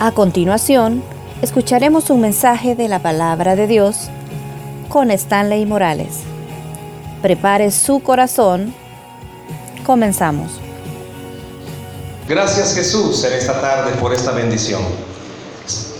A 0.00 0.12
continuación, 0.12 1.02
escucharemos 1.42 2.08
un 2.10 2.20
mensaje 2.20 2.76
de 2.76 2.86
la 2.86 3.00
palabra 3.00 3.56
de 3.56 3.66
Dios 3.66 4.10
con 4.88 5.10
Stanley 5.10 5.66
Morales. 5.66 6.20
Prepare 7.20 7.72
su 7.72 7.98
corazón. 7.98 8.72
Comenzamos. 9.84 10.52
Gracias 12.28 12.76
Jesús 12.76 13.24
en 13.24 13.32
esta 13.32 13.60
tarde 13.60 13.90
por 14.00 14.14
esta 14.14 14.30
bendición. 14.30 14.82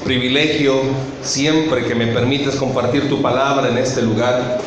Privilegio 0.04 0.80
siempre 1.20 1.84
que 1.84 1.96
me 1.96 2.06
permites 2.06 2.54
compartir 2.54 3.08
tu 3.08 3.20
palabra 3.20 3.68
en 3.68 3.78
este 3.78 4.02
lugar. 4.02 4.60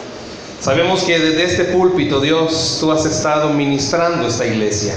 Sabemos 0.60 1.04
que 1.04 1.18
desde 1.18 1.46
este 1.46 1.64
púlpito, 1.74 2.20
Dios, 2.20 2.80
tú 2.82 2.92
has 2.92 3.06
estado 3.06 3.50
ministrando 3.52 4.28
esta 4.28 4.46
iglesia. 4.46 4.94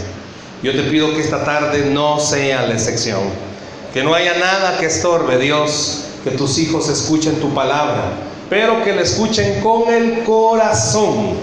Yo 0.61 0.73
te 0.73 0.82
pido 0.91 1.14
que 1.14 1.21
esta 1.21 1.45
tarde 1.45 1.89
no 1.89 2.19
sea 2.19 2.66
la 2.66 2.75
excepción. 2.75 3.54
Que 3.95 4.03
no 4.03 4.12
haya 4.12 4.39
nada 4.39 4.77
que 4.79 4.87
estorbe, 4.87 5.39
Dios, 5.39 6.07
que 6.25 6.33
tus 6.33 6.59
hijos 6.59 6.89
escuchen 6.89 7.37
tu 7.37 7.55
palabra, 7.55 8.15
pero 8.51 8.83
que 8.83 8.93
la 8.93 9.02
escuchen 9.02 9.61
con 9.62 9.89
el 9.89 10.25
corazón. 10.25 11.35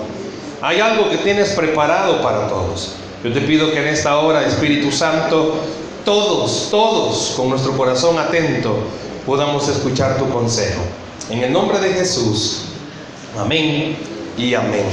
Hay 0.61 0.81
algo 0.81 1.09
que 1.09 1.15
tienes 1.19 1.51
preparado 1.51 2.21
para 2.21 2.49
todos. 2.49 2.95
Yo 3.23 3.31
te 3.31 3.39
pido 3.39 3.71
que 3.71 3.79
en 3.79 3.87
esta 3.87 4.17
hora, 4.17 4.45
Espíritu 4.45 4.91
Santo, 4.91 5.61
todos, 6.03 6.67
todos, 6.69 7.35
con 7.37 7.49
nuestro 7.49 7.71
corazón 7.77 8.19
atento, 8.19 8.75
podamos 9.25 9.69
escuchar 9.69 10.17
tu 10.17 10.29
consejo. 10.29 10.81
En 11.29 11.41
el 11.43 11.53
nombre 11.53 11.79
de 11.79 11.93
Jesús. 11.93 12.63
Amén 13.39 13.95
y 14.37 14.53
amén. 14.55 14.87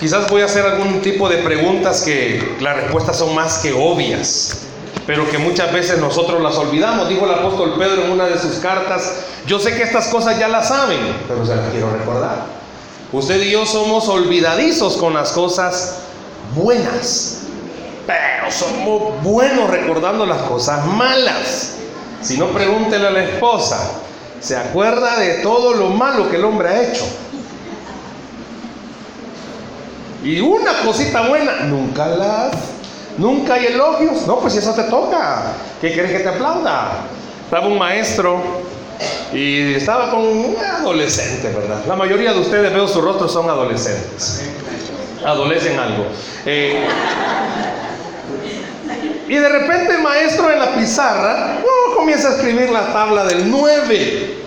Quizás 0.00 0.28
voy 0.28 0.42
a 0.42 0.46
hacer 0.46 0.66
algún 0.66 1.00
tipo 1.02 1.28
de 1.28 1.36
preguntas 1.36 2.00
que 2.00 2.56
las 2.60 2.74
respuestas 2.74 3.16
son 3.16 3.32
más 3.36 3.58
que 3.58 3.72
obvias, 3.72 4.62
pero 5.06 5.28
que 5.28 5.38
muchas 5.38 5.72
veces 5.72 5.98
nosotros 5.98 6.40
las 6.40 6.56
olvidamos. 6.56 7.08
Dijo 7.08 7.24
el 7.24 7.32
apóstol 7.32 7.74
Pedro 7.78 8.04
en 8.04 8.12
una 8.12 8.26
de 8.26 8.38
sus 8.38 8.56
cartas, 8.56 9.24
yo 9.46 9.58
sé 9.58 9.74
que 9.74 9.82
estas 9.82 10.08
cosas 10.08 10.38
ya 10.38 10.48
las 10.48 10.68
saben, 10.68 11.00
pero 11.28 11.44
se 11.44 11.56
las 11.56 11.70
quiero 11.70 11.90
recordar. 11.90 12.46
Usted 13.12 13.42
y 13.42 13.50
yo 13.50 13.66
somos 13.66 14.08
olvidadizos 14.08 14.96
con 14.96 15.14
las 15.14 15.32
cosas 15.32 15.98
buenas, 16.54 17.40
pero 18.06 18.50
somos 18.50 19.22
buenos 19.22 19.70
recordando 19.70 20.24
las 20.24 20.42
cosas 20.42 20.86
malas. 20.86 21.74
Si 22.22 22.38
no, 22.38 22.48
pregúntele 22.48 23.08
a 23.08 23.10
la 23.10 23.24
esposa, 23.24 23.78
se 24.40 24.56
acuerda 24.56 25.18
de 25.18 25.34
todo 25.42 25.74
lo 25.74 25.90
malo 25.90 26.30
que 26.30 26.36
el 26.36 26.44
hombre 26.44 26.68
ha 26.68 26.82
hecho. 26.82 27.04
Y 30.24 30.40
una 30.40 30.72
cosita 30.84 31.28
buena, 31.28 31.64
nunca 31.64 32.06
las, 32.06 32.52
nunca 33.18 33.54
hay 33.54 33.66
elogios. 33.66 34.26
No, 34.26 34.38
pues 34.40 34.56
eso 34.56 34.72
te 34.74 34.84
toca. 34.84 35.52
¿Qué 35.80 35.92
quieres 35.92 36.12
que 36.12 36.18
te 36.20 36.28
aplauda? 36.28 36.92
Estaba 37.44 37.66
un 37.66 37.78
maestro 37.78 38.40
y 39.32 39.74
estaba 39.74 40.10
con 40.10 40.20
un 40.20 40.56
adolescente, 40.56 41.48
¿verdad? 41.48 41.84
La 41.86 41.96
mayoría 41.96 42.32
de 42.32 42.40
ustedes 42.40 42.72
veo 42.72 42.86
su 42.88 43.00
rostro 43.00 43.28
son 43.28 43.48
adolescentes. 43.48 44.42
Adolecen 45.24 45.78
algo. 45.78 46.06
Eh, 46.46 46.84
y 49.28 49.34
de 49.34 49.48
repente 49.48 49.94
el 49.94 50.02
maestro 50.02 50.50
en 50.50 50.58
la 50.58 50.74
pizarra 50.74 51.58
oh, 51.64 51.96
comienza 51.96 52.28
a 52.28 52.32
escribir 52.32 52.70
la 52.70 52.92
tabla 52.92 53.24
del 53.24 53.50
9. 53.50 54.41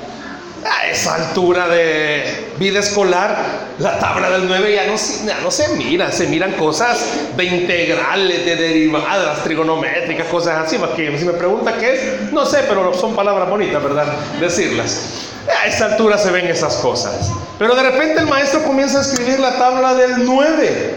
A 0.66 0.88
esa 0.88 1.16
altura 1.16 1.68
de 1.68 2.48
vida 2.58 2.80
escolar, 2.80 3.38
la 3.78 4.00
tabla 4.00 4.32
del 4.32 4.48
9 4.48 4.74
ya 4.74 4.88
no, 4.88 4.96
ya 4.96 5.40
no 5.42 5.52
se 5.52 5.76
mira, 5.76 6.12
se 6.12 6.26
miran 6.26 6.54
cosas 6.54 7.06
de 7.38 7.44
integrales, 7.44 8.46
de 8.46 8.56
derivadas, 8.56 9.44
trigonométricas, 9.44 10.26
cosas 10.28 10.66
así. 10.66 10.78
Que 10.96 11.16
si 11.20 11.26
me 11.26 11.34
pregunta 11.34 11.78
qué 11.78 11.94
es, 11.94 12.32
no 12.32 12.48
sé, 12.48 12.64
pero 12.68 12.94
son 12.96 13.16
palabras 13.16 13.48
bonitas, 13.48 13.84
¿verdad? 13.84 14.08
Decirlas. 14.40 15.26
A 15.48 15.68
esta 15.68 15.86
altura 15.86 16.18
se 16.18 16.32
ven 16.32 16.48
esas 16.48 16.78
cosas. 16.78 17.32
Pero 17.60 17.76
de 17.76 17.84
repente 17.84 18.22
el 18.22 18.26
maestro 18.26 18.64
comienza 18.64 18.98
a 18.98 19.02
escribir 19.02 19.40
la 19.40 19.60
tabla 19.60 19.94
del 19.94 20.26
9. 20.26 20.96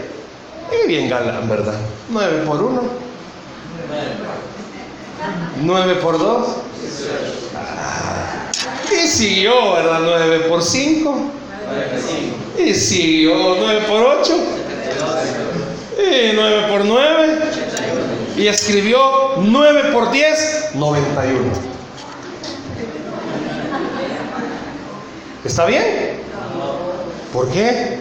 Y 0.83 0.87
bien 0.87 1.09
galán, 1.09 1.47
¿verdad? 1.47 1.75
9 2.09 2.43
por 2.47 2.63
1. 2.63 2.81
9 5.61 5.95
por 5.95 6.17
2. 6.17 6.47
Y 8.91 9.07
siguió, 9.07 9.73
¿verdad? 9.73 9.99
9 10.01 10.39
por 10.49 10.63
5. 10.63 11.31
Y 12.57 12.73
siguió 12.73 13.55
9 13.59 13.81
por 13.87 14.01
8. 14.01 14.37
Y 15.97 16.31
9 16.33 16.67
por 16.69 16.85
9. 16.85 17.39
Y 18.37 18.47
escribió 18.47 19.35
9 19.37 19.91
por 19.91 20.11
10, 20.11 20.69
91. 20.75 21.69
¿Está 25.43 25.65
bien? 25.65 26.19
¿Por 27.33 27.49
qué? 27.51 27.99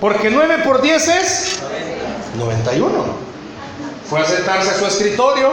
Porque 0.00 0.30
9 0.30 0.58
por 0.64 0.82
10 0.82 1.08
es 1.08 1.58
91. 2.38 3.04
Fue 4.08 4.20
a 4.20 4.24
sentarse 4.24 4.70
a 4.70 4.74
su 4.74 4.86
escritorio 4.86 5.52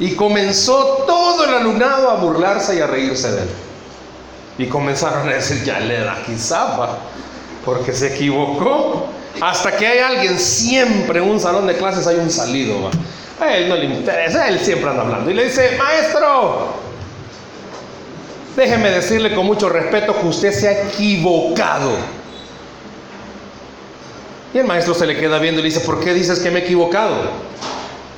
y 0.00 0.14
comenzó 0.14 1.04
todo 1.06 1.44
el 1.44 1.54
alumnado 1.54 2.10
a 2.10 2.16
burlarse 2.16 2.76
y 2.76 2.80
a 2.80 2.86
reírse 2.86 3.30
de 3.30 3.42
él. 3.42 3.48
Y 4.58 4.66
comenzaron 4.66 5.28
a 5.28 5.34
decir, 5.34 5.62
ya 5.64 5.80
le 5.80 6.00
da 6.00 6.22
quizá, 6.24 6.76
porque 7.64 7.92
se 7.92 8.14
equivocó. 8.14 9.06
Hasta 9.40 9.76
que 9.76 9.86
hay 9.86 9.98
alguien, 9.98 10.38
siempre 10.38 11.18
en 11.18 11.28
un 11.28 11.40
salón 11.40 11.66
de 11.66 11.76
clases 11.76 12.06
hay 12.06 12.16
un 12.16 12.30
salido, 12.30 12.90
a 13.40 13.56
él 13.56 13.68
no 13.68 13.74
le 13.74 13.86
interesa, 13.86 14.48
él 14.48 14.60
siempre 14.60 14.90
anda 14.90 15.02
hablando. 15.02 15.28
Y 15.30 15.34
le 15.34 15.44
dice, 15.44 15.76
maestro, 15.76 16.68
déjeme 18.56 18.90
decirle 18.90 19.34
con 19.34 19.46
mucho 19.46 19.68
respeto 19.68 20.18
que 20.20 20.26
usted 20.26 20.52
se 20.52 20.68
ha 20.68 20.88
equivocado. 20.88 21.90
Y 24.52 24.58
el 24.58 24.66
maestro 24.66 24.94
se 24.94 25.04
le 25.04 25.18
queda 25.18 25.38
viendo 25.40 25.60
y 25.60 25.64
le 25.64 25.70
dice, 25.70 25.80
¿por 25.80 25.98
qué 25.98 26.14
dices 26.14 26.38
que 26.38 26.52
me 26.52 26.60
he 26.60 26.62
equivocado? 26.62 27.14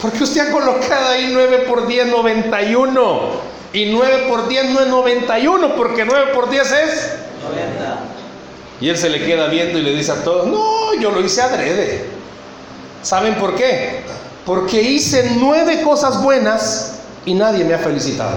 Porque 0.01 0.25
usted 0.25 0.49
ha 0.49 0.53
colocado 0.53 1.09
ahí 1.09 1.31
9 1.33 1.65
por 1.69 1.87
10, 1.87 2.09
91. 2.09 3.57
Y 3.73 3.87
9 3.93 4.27
por 4.29 4.49
10 4.49 4.71
no 4.71 4.81
es 4.81 4.87
91, 4.87 5.77
porque 5.77 6.05
9 6.05 6.33
por 6.35 6.49
10 6.49 6.73
es 6.73 7.15
90. 7.43 7.99
Y 8.81 8.89
él 8.89 8.97
se 8.97 9.09
le 9.09 9.25
queda 9.25 9.49
viendo 9.49 9.79
y 9.79 9.83
le 9.83 9.95
dice 9.95 10.13
a 10.13 10.23
todos, 10.23 10.47
no, 10.47 10.95
yo 11.01 11.11
lo 11.11 11.21
hice 11.21 11.43
adrede. 11.43 12.07
¿Saben 13.03 13.35
por 13.37 13.55
qué? 13.55 14.03
Porque 14.45 14.83
hice 14.83 15.33
nueve 15.39 15.83
cosas 15.83 16.23
buenas 16.23 17.01
y 17.25 17.35
nadie 17.35 17.65
me 17.65 17.75
ha 17.75 17.79
felicitado. 17.79 18.37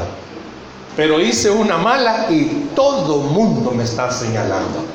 Pero 0.96 1.20
hice 1.20 1.50
una 1.50 1.78
mala 1.78 2.28
y 2.30 2.70
todo 2.76 3.18
mundo 3.18 3.72
me 3.72 3.84
está 3.84 4.12
señalando. 4.12 4.86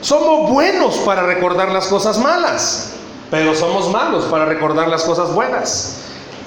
Somos 0.00 0.50
buenos 0.50 0.96
para 0.98 1.22
recordar 1.22 1.70
las 1.70 1.86
cosas 1.86 2.18
malas, 2.18 2.92
pero 3.30 3.54
somos 3.54 3.90
malos 3.90 4.24
para 4.24 4.44
recordar 4.44 4.88
las 4.88 5.04
cosas 5.04 5.32
buenas. 5.32 5.98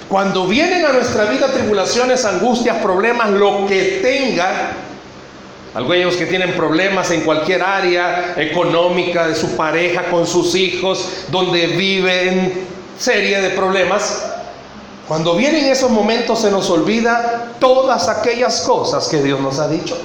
Cuando 0.09 0.45
vienen 0.45 0.85
a 0.85 0.93
nuestra 0.93 1.25
vida 1.25 1.47
tribulaciones, 1.47 2.25
angustias, 2.25 2.77
problemas, 2.83 3.31
lo 3.31 3.65
que 3.65 3.99
tenga, 4.03 4.73
algunos 5.73 6.15
que 6.17 6.27
tienen 6.27 6.53
problemas 6.53 7.09
en 7.11 7.21
cualquier 7.21 7.63
área 7.63 8.35
económica 8.37 9.27
de 9.27 9.35
su 9.35 9.55
pareja, 9.55 10.03
con 10.11 10.27
sus 10.27 10.53
hijos, 10.53 11.25
donde 11.29 11.67
viven 11.67 12.67
serie 12.99 13.41
de 13.41 13.49
problemas, 13.51 14.23
cuando 15.07 15.35
vienen 15.35 15.65
esos 15.65 15.89
momentos 15.89 16.41
se 16.41 16.51
nos 16.51 16.69
olvida 16.69 17.53
todas 17.59 18.07
aquellas 18.07 18.61
cosas 18.61 19.07
que 19.07 19.21
Dios 19.21 19.39
nos 19.39 19.59
ha 19.59 19.67
dicho. 19.67 19.97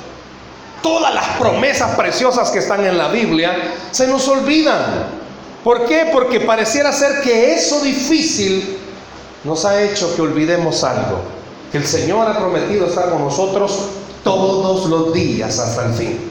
Todas 0.83 1.13
las 1.15 1.27
promesas 1.39 1.97
preciosas 1.97 2.51
que 2.51 2.61
están 2.61 2.85
en 2.87 2.97
la 2.97 3.09
Biblia 3.09 3.75
se 3.91 4.07
nos 4.07 4.27
olvidan. 4.29 5.18
¿Por 5.65 5.87
qué? 5.87 6.11
Porque 6.13 6.41
pareciera 6.41 6.93
ser 6.93 7.21
que 7.23 7.55
eso 7.55 7.81
difícil 7.81 8.79
nos 9.45 9.65
ha 9.65 9.83
hecho 9.83 10.15
que 10.15 10.23
olvidemos 10.23 10.85
algo, 10.85 11.21
que 11.73 11.79
el 11.79 11.87
Señor 11.87 12.29
ha 12.29 12.39
prometido 12.39 12.87
estar 12.87 13.11
con 13.11 13.25
nosotros 13.25 13.79
todos 14.25 14.87
los 14.87 15.13
días 15.13 15.59
hasta 15.59 15.87
el 15.87 15.95
fin. 15.95 16.31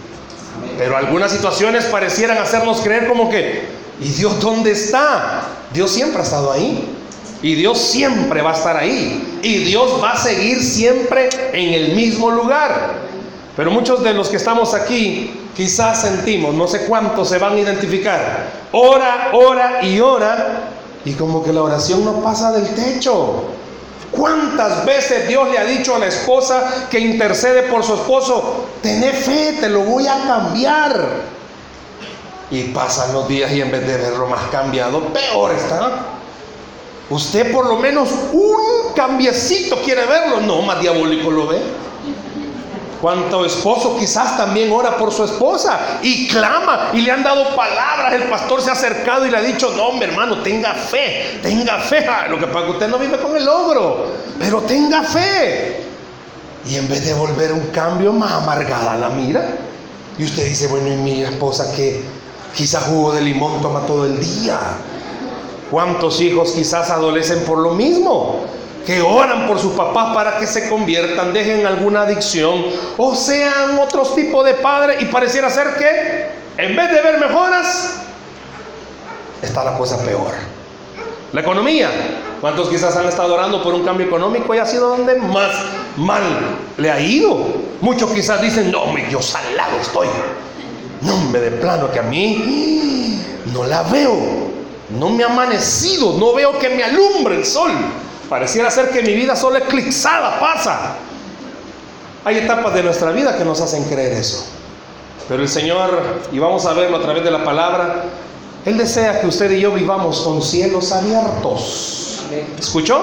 Pero 0.78 0.96
algunas 0.96 1.32
situaciones 1.32 1.86
parecieran 1.86 2.38
hacernos 2.38 2.82
creer 2.82 3.08
como 3.08 3.30
que, 3.30 3.68
¿y 4.00 4.10
Dios 4.10 4.40
dónde 4.40 4.72
está? 4.72 5.44
Dios 5.74 5.92
siempre 5.92 6.20
ha 6.22 6.24
estado 6.24 6.52
ahí. 6.52 6.94
Y 7.42 7.54
Dios 7.54 7.80
siempre 7.80 8.42
va 8.42 8.52
a 8.52 8.58
estar 8.58 8.76
ahí. 8.76 9.40
Y 9.44 9.64
Dios 9.66 10.02
va 10.02 10.14
a 10.14 10.18
seguir 10.18 10.64
siempre 10.64 11.30
en 11.54 11.74
el 11.74 11.96
mismo 11.96 12.32
lugar. 12.32 13.07
Pero 13.58 13.72
muchos 13.72 14.04
de 14.04 14.14
los 14.14 14.30
que 14.30 14.38
estamos 14.38 14.76
aquí 14.76 15.50
quizás 15.56 16.02
sentimos, 16.02 16.54
no 16.54 16.68
sé 16.68 16.86
cuántos 16.86 17.28
se 17.28 17.40
van 17.40 17.54
a 17.54 17.60
identificar, 17.60 18.52
ora, 18.72 19.32
ora 19.34 19.84
y 19.84 20.00
ora, 20.00 20.70
y 21.04 21.14
como 21.14 21.44
que 21.44 21.52
la 21.52 21.64
oración 21.64 22.06
no 22.06 22.22
pasa 22.22 22.52
del 22.52 22.68
techo. 22.76 23.46
¿Cuántas 24.12 24.86
veces 24.86 25.28
Dios 25.28 25.50
le 25.50 25.58
ha 25.58 25.66
dicho 25.66 25.96
a 25.96 26.00
la 26.00 26.06
esposa 26.06 26.88
que 26.90 27.00
intercede 27.00 27.64
por 27.64 27.84
su 27.84 27.96
esposo, 27.96 28.66
tené 28.84 29.12
fe, 29.12 29.58
te 29.60 29.70
lo 29.70 29.82
voy 29.82 30.06
a 30.08 30.24
cambiar? 30.28 31.06
Y 32.52 32.64
pasan 32.66 33.12
los 33.12 33.28
días 33.28 33.52
y 33.52 33.60
en 33.60 33.72
vez 33.72 33.86
de 33.88 33.98
verlo 33.98 34.28
más 34.28 34.50
cambiado, 34.52 35.02
peor 35.08 35.52
está. 35.52 36.06
Usted 37.10 37.52
por 37.52 37.66
lo 37.66 37.78
menos 37.78 38.10
un 38.34 38.94
cambiecito 38.96 39.82
quiere 39.82 40.06
verlo. 40.06 40.42
No, 40.42 40.62
más 40.62 40.80
diabólico 40.80 41.32
lo 41.32 41.48
ve. 41.48 41.60
Cuánto 43.02 43.46
esposo 43.46 43.96
quizás 43.98 44.38
también 44.38 44.72
ora 44.72 44.98
por 44.98 45.12
su 45.14 45.24
esposa 45.24 46.00
y 46.02 46.28
clama 46.28 46.90
y 46.94 47.02
le 47.02 47.12
han 47.12 47.24
dado 47.24 47.56
palabras. 47.56 48.14
El 48.14 48.24
pastor 48.24 48.62
se 48.62 48.72
ha 48.72 48.74
acercado 48.74 49.26
y 49.26 49.30
le 49.30 49.38
ha 49.38 49.42
dicho, 49.42 49.72
no, 49.76 49.92
mi 49.94 50.04
hermano, 50.04 50.42
tenga 50.42 50.74
fe, 50.74 51.40
tenga 51.44 51.78
fe. 51.80 52.06
Ah, 52.08 52.28
lo 52.28 52.40
que 52.40 52.48
pasa 52.48 52.66
que 52.66 52.72
usted 52.72 52.88
no 52.88 52.98
vive 52.98 53.18
con 53.18 53.36
el 53.38 53.46
logro, 53.46 54.08
pero 54.40 54.62
tenga 54.62 55.04
fe. 55.04 55.84
Y 56.66 56.76
en 56.76 56.90
vez 56.90 57.06
de 57.06 57.14
volver 57.14 57.54
un 57.54 57.68
cambio, 57.68 58.12
más 58.12 58.32
amargada 58.32 58.96
la 58.98 59.10
mira. 59.10 59.48
Y 60.18 60.24
usted 60.24 60.46
dice, 60.46 60.68
bueno, 60.68 60.88
y 60.88 60.98
mi 60.98 61.22
esposa 61.22 61.72
que 61.76 62.04
quizás 62.56 62.86
jugo 62.86 63.14
de 63.14 63.22
limón 63.22 63.62
toma 63.62 63.82
todo 63.82 64.06
el 64.06 64.20
día. 64.20 64.60
¿Cuántos 65.70 66.20
hijos 66.22 66.52
quizás 66.52 66.90
adolecen 66.90 67.44
por 67.44 67.60
lo 67.60 67.72
mismo? 67.72 68.46
Que 68.88 69.02
oran 69.02 69.48
por 69.48 69.60
sus 69.60 69.74
papás 69.74 70.16
para 70.16 70.40
que 70.40 70.48
se 70.48 70.70
conviertan, 70.70 71.34
dejen 71.34 71.68
alguna 71.68 72.04
adicción 72.04 72.66
o 72.98 73.14
sean 73.16 73.78
otros 73.78 74.16
tipos 74.16 74.46
de 74.46 74.54
padres 74.54 75.02
y 75.02 75.06
pareciera 75.06 75.50
ser 75.50 75.76
que 75.76 76.28
en 76.58 76.76
vez 76.76 76.90
de 76.90 77.02
ver 77.02 77.20
mejoras, 77.20 77.98
está 79.42 79.64
la 79.64 79.78
cosa 79.78 80.04
peor. 80.04 80.32
La 81.34 81.42
economía. 81.42 81.90
¿Cuántos 82.40 82.70
quizás 82.70 82.96
han 82.96 83.08
estado 83.08 83.34
orando 83.34 83.62
por 83.62 83.74
un 83.74 83.84
cambio 83.84 84.08
económico 84.08 84.56
y 84.56 84.60
ha 84.60 84.66
sido 84.66 84.90
donde 84.90 85.16
más 85.16 85.52
mal 85.98 86.24
le 86.78 86.90
ha 86.90 87.00
ido? 87.00 87.46
Muchos 87.82 88.10
quizás 88.12 88.42
dicen, 88.42 88.72
no, 88.72 88.86
yo 89.10 89.22
salado 89.22 89.78
estoy. 89.82 90.08
No, 91.02 91.18
me 91.30 91.40
de 91.40 91.52
plano 91.52 91.92
que 91.92 92.00
a 92.00 92.04
mí 92.04 93.22
no 93.54 93.66
la 93.66 93.84
veo. 93.84 94.16
No 94.98 95.10
me 95.10 95.24
ha 95.24 95.28
amanecido, 95.28 96.14
no 96.18 96.34
veo 96.34 96.58
que 96.58 96.70
me 96.70 96.84
alumbre 96.84 97.36
el 97.36 97.46
sol. 97.46 97.72
Pareciera 98.30 98.70
ser 98.70 98.90
que 98.90 99.02
mi 99.02 99.14
vida 99.14 99.36
solo 99.36 99.58
eclipsada 99.58 100.40
pasa. 100.40 100.96
Hay 102.26 102.40
etapas 102.40 102.74
de 102.74 102.84
nuestra 102.84 103.12
vida 103.12 103.38
que 103.38 103.46
nos 103.46 103.62
hacen 103.62 103.86
creer 103.86 104.14
eso. 104.14 104.46
Pero 105.30 105.42
el 105.42 105.50
Señor, 105.50 105.90
y 106.32 106.40
vamos 106.40 106.66
a 106.66 106.74
verlo 106.74 106.98
a 106.98 107.02
través 107.02 107.24
de 107.24 107.32
la 107.32 107.44
palabra, 107.44 108.04
Él 108.66 108.78
desea 108.78 109.22
que 109.22 109.28
usted 109.28 109.52
y 109.52 109.62
yo 109.62 109.72
vivamos 109.72 110.22
con 110.22 110.42
cielos 110.42 110.92
abiertos. 110.92 112.24
¿Escuchó? 112.60 113.00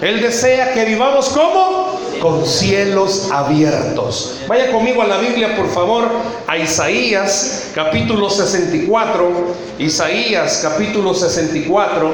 Él 0.00 0.20
desea 0.20 0.72
que 0.72 0.84
vivamos 0.84 1.28
como 1.30 1.98
con 2.20 2.46
cielos 2.46 3.28
abiertos. 3.30 4.36
Vaya 4.46 4.70
conmigo 4.72 5.02
a 5.02 5.06
la 5.06 5.18
Biblia, 5.18 5.56
por 5.56 5.68
favor, 5.70 6.08
a 6.46 6.58
Isaías 6.58 7.70
capítulo 7.74 8.28
64. 8.28 9.30
Isaías 9.78 10.60
capítulo 10.62 11.14
64. 11.14 12.10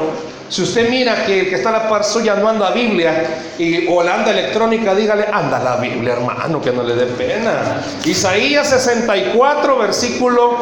Si 0.48 0.62
usted 0.62 0.88
mira 0.88 1.24
que 1.24 1.40
el 1.40 1.48
que 1.48 1.56
está 1.56 1.70
a 1.70 1.72
la 1.72 1.88
par 1.88 2.04
suya 2.04 2.36
no 2.36 2.48
anda 2.48 2.70
Biblia 2.70 3.24
y, 3.58 3.86
o 3.88 4.02
la 4.02 4.14
anda 4.14 4.30
electrónica, 4.30 4.94
dígale, 4.94 5.26
anda 5.32 5.58
la 5.58 5.76
Biblia, 5.76 6.12
hermano, 6.12 6.60
que 6.60 6.70
no 6.70 6.84
le 6.84 6.94
dé 6.94 7.06
pena. 7.06 7.82
Isaías 8.04 8.68
64, 8.68 9.78
versículo 9.78 10.56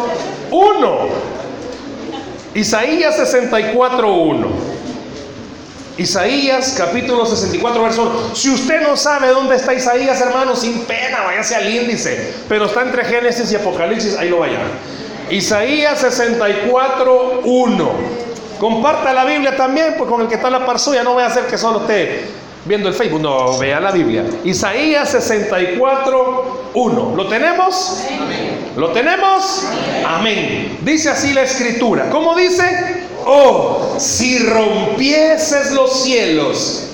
1. 0.50 0.98
Isaías 2.54 3.16
64, 3.16 4.12
1. 4.12 4.74
Isaías 5.98 6.74
capítulo 6.76 7.26
64, 7.26 7.82
verso 7.82 8.02
1. 8.30 8.34
Si 8.34 8.50
usted 8.50 8.80
no 8.80 8.96
sabe 8.96 9.28
dónde 9.28 9.56
está 9.56 9.74
Isaías, 9.74 10.18
hermano, 10.20 10.56
sin 10.56 10.80
pena, 10.86 11.22
váyase 11.24 11.56
al 11.56 11.68
índice. 11.68 12.32
Pero 12.48 12.66
está 12.66 12.82
entre 12.82 13.04
Génesis 13.04 13.52
y 13.52 13.56
Apocalipsis, 13.56 14.16
ahí 14.16 14.30
lo 14.30 14.38
vaya. 14.38 14.60
Isaías 15.30 16.00
64, 16.00 17.42
1. 17.44 18.23
Comparta 18.58 19.12
la 19.12 19.24
Biblia 19.24 19.56
también, 19.56 19.94
pues 19.98 20.08
con 20.08 20.20
el 20.20 20.28
que 20.28 20.36
está 20.36 20.48
en 20.48 20.54
la 20.54 20.66
par 20.66 20.78
suya, 20.78 21.02
no 21.02 21.14
voy 21.14 21.22
a 21.22 21.26
hacer 21.26 21.46
que 21.46 21.58
solo 21.58 21.80
esté 21.80 22.24
viendo 22.64 22.88
el 22.88 22.94
Facebook, 22.94 23.20
no, 23.20 23.58
vea 23.58 23.80
la 23.80 23.90
Biblia. 23.90 24.24
Isaías 24.44 25.10
64, 25.10 26.70
1. 26.74 27.12
¿Lo 27.16 27.28
tenemos? 27.28 27.98
¿Lo 28.76 28.90
tenemos? 28.90 29.64
Amén. 30.06 30.78
Dice 30.82 31.10
así 31.10 31.32
la 31.32 31.42
escritura. 31.42 32.08
¿Cómo 32.10 32.34
dice? 32.34 33.04
Oh, 33.26 33.94
si 33.98 34.38
rompieses 34.38 35.72
los 35.72 36.02
cielos 36.02 36.88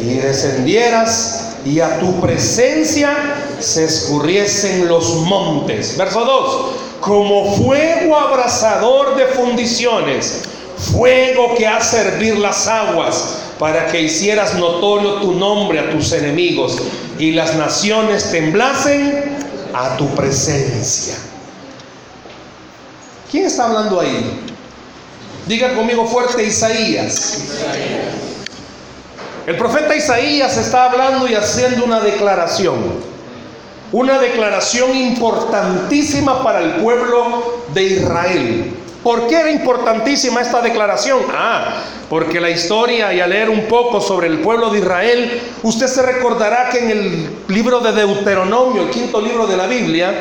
y 0.00 0.14
descendieras 0.14 1.56
y 1.64 1.80
a 1.80 1.98
tu 1.98 2.20
presencia 2.20 3.10
se 3.58 3.84
escurriesen 3.84 4.88
los 4.88 5.14
montes. 5.16 5.96
Verso 5.96 6.24
2. 6.24 6.66
Como 7.00 7.56
fuego 7.56 8.16
abrasador 8.16 9.16
de 9.16 9.26
fundiciones, 9.26 10.42
fuego 10.76 11.54
que 11.56 11.66
hace 11.66 12.00
hervir 12.00 12.38
las 12.38 12.66
aguas, 12.66 13.46
para 13.58 13.86
que 13.86 14.02
hicieras 14.02 14.54
notorio 14.54 15.14
tu 15.14 15.32
nombre 15.32 15.78
a 15.78 15.90
tus 15.90 16.12
enemigos 16.12 16.76
y 17.18 17.32
las 17.32 17.54
naciones 17.54 18.30
temblasen 18.30 19.36
a 19.72 19.96
tu 19.96 20.08
presencia. 20.14 21.16
¿Quién 23.30 23.46
está 23.46 23.64
hablando 23.64 24.00
ahí? 24.00 24.40
Diga 25.46 25.74
conmigo 25.74 26.06
fuerte 26.06 26.44
Isaías. 26.44 27.38
El 29.46 29.56
profeta 29.56 29.94
Isaías 29.94 30.56
está 30.56 30.90
hablando 30.90 31.26
y 31.28 31.34
haciendo 31.34 31.84
una 31.84 32.00
declaración. 32.00 32.76
Una 33.92 34.18
declaración 34.18 34.94
importantísima 34.94 36.42
para 36.42 36.60
el 36.60 36.82
pueblo 36.82 37.62
de 37.72 37.82
Israel. 37.84 38.74
¿Por 39.06 39.28
qué 39.28 39.36
era 39.36 39.52
importantísima 39.52 40.40
esta 40.40 40.60
declaración? 40.60 41.20
Ah, 41.32 41.80
porque 42.10 42.40
la 42.40 42.50
historia 42.50 43.14
y 43.14 43.20
al 43.20 43.30
leer 43.30 43.48
un 43.48 43.66
poco 43.66 44.00
sobre 44.00 44.26
el 44.26 44.40
pueblo 44.40 44.68
de 44.70 44.80
Israel, 44.80 45.40
usted 45.62 45.86
se 45.86 46.02
recordará 46.02 46.70
que 46.70 46.80
en 46.80 46.90
el 46.90 47.28
libro 47.46 47.78
de 47.78 47.92
Deuteronomio, 47.92 48.82
el 48.82 48.90
quinto 48.90 49.20
libro 49.20 49.46
de 49.46 49.56
la 49.56 49.68
Biblia, 49.68 50.12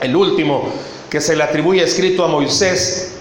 el 0.00 0.14
último 0.14 0.68
que 1.10 1.20
se 1.20 1.34
le 1.34 1.42
atribuye 1.42 1.82
escrito 1.82 2.24
a 2.24 2.28
Moisés, 2.28 3.16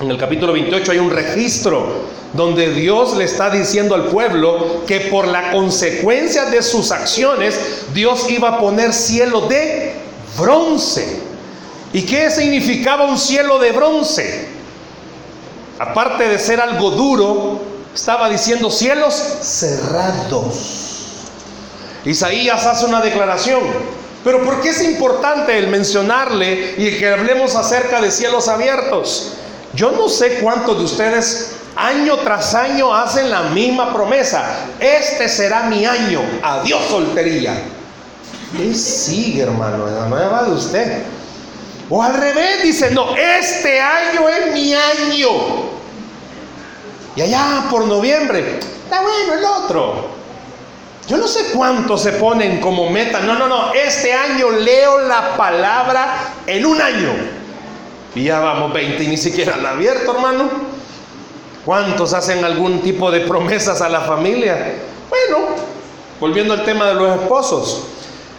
en 0.00 0.10
el 0.10 0.16
capítulo 0.16 0.54
28 0.54 0.92
hay 0.92 0.98
un 1.00 1.10
registro 1.10 1.84
donde 2.32 2.72
Dios 2.72 3.18
le 3.18 3.24
está 3.24 3.50
diciendo 3.50 3.94
al 3.94 4.06
pueblo 4.06 4.86
que 4.86 5.00
por 5.00 5.28
la 5.28 5.52
consecuencia 5.52 6.46
de 6.46 6.62
sus 6.62 6.92
acciones 6.92 7.60
Dios 7.92 8.30
iba 8.30 8.48
a 8.48 8.58
poner 8.58 8.94
cielo 8.94 9.42
de 9.42 9.92
bronce. 10.38 11.23
¿Y 11.94 12.02
qué 12.02 12.28
significaba 12.28 13.04
un 13.04 13.16
cielo 13.16 13.60
de 13.60 13.70
bronce? 13.70 14.48
Aparte 15.78 16.28
de 16.28 16.40
ser 16.40 16.60
algo 16.60 16.90
duro, 16.90 17.60
estaba 17.94 18.28
diciendo 18.28 18.68
cielos 18.68 19.14
cerrados. 19.14 20.90
Isaías 22.04 22.66
hace 22.66 22.86
una 22.86 23.00
declaración. 23.00 23.60
Pero 24.24 24.42
¿por 24.42 24.60
qué 24.60 24.70
es 24.70 24.82
importante 24.82 25.56
el 25.56 25.68
mencionarle 25.68 26.74
y 26.78 26.98
que 26.98 27.10
hablemos 27.10 27.54
acerca 27.54 28.00
de 28.00 28.10
cielos 28.10 28.48
abiertos? 28.48 29.34
Yo 29.72 29.92
no 29.92 30.08
sé 30.08 30.40
cuántos 30.40 30.76
de 30.78 30.84
ustedes 30.84 31.52
año 31.76 32.16
tras 32.18 32.56
año 32.56 32.92
hacen 32.92 33.30
la 33.30 33.42
misma 33.42 33.92
promesa. 33.94 34.66
Este 34.80 35.28
será 35.28 35.64
mi 35.64 35.86
año. 35.86 36.22
Adiós 36.42 36.86
soltería. 36.88 37.54
Y 38.58 38.74
sigue, 38.74 39.42
hermano, 39.42 39.86
la 39.86 40.08
nueva 40.08 40.42
de 40.42 40.50
usted. 40.50 41.02
O 41.90 42.02
al 42.02 42.14
revés, 42.14 42.62
dice, 42.62 42.90
no, 42.90 43.14
este 43.16 43.80
año 43.80 44.28
es 44.28 44.52
mi 44.52 44.74
año. 44.74 45.28
Y 47.16 47.22
allá 47.22 47.64
por 47.70 47.86
noviembre, 47.86 48.58
está 48.58 49.02
bueno 49.02 49.34
el 49.34 49.44
otro. 49.44 50.14
Yo 51.06 51.18
no 51.18 51.28
sé 51.28 51.50
cuántos 51.52 52.02
se 52.02 52.12
ponen 52.12 52.60
como 52.60 52.88
meta. 52.88 53.20
No, 53.20 53.34
no, 53.34 53.46
no. 53.46 53.72
Este 53.74 54.12
año 54.12 54.50
leo 54.50 55.00
la 55.00 55.36
palabra 55.36 56.32
en 56.46 56.64
un 56.64 56.80
año. 56.80 57.12
Y 58.14 58.24
ya 58.24 58.40
vamos 58.40 58.72
20 58.72 59.04
y 59.04 59.08
ni 59.08 59.16
siquiera 59.16 59.56
la 59.56 59.70
abierto, 59.70 60.14
hermano. 60.14 60.48
¿Cuántos 61.64 62.14
hacen 62.14 62.44
algún 62.44 62.80
tipo 62.80 63.10
de 63.10 63.20
promesas 63.20 63.82
a 63.82 63.88
la 63.88 64.00
familia? 64.02 64.76
Bueno, 65.10 65.46
volviendo 66.20 66.54
al 66.54 66.64
tema 66.64 66.86
de 66.86 66.94
los 66.94 67.20
esposos. 67.20 67.82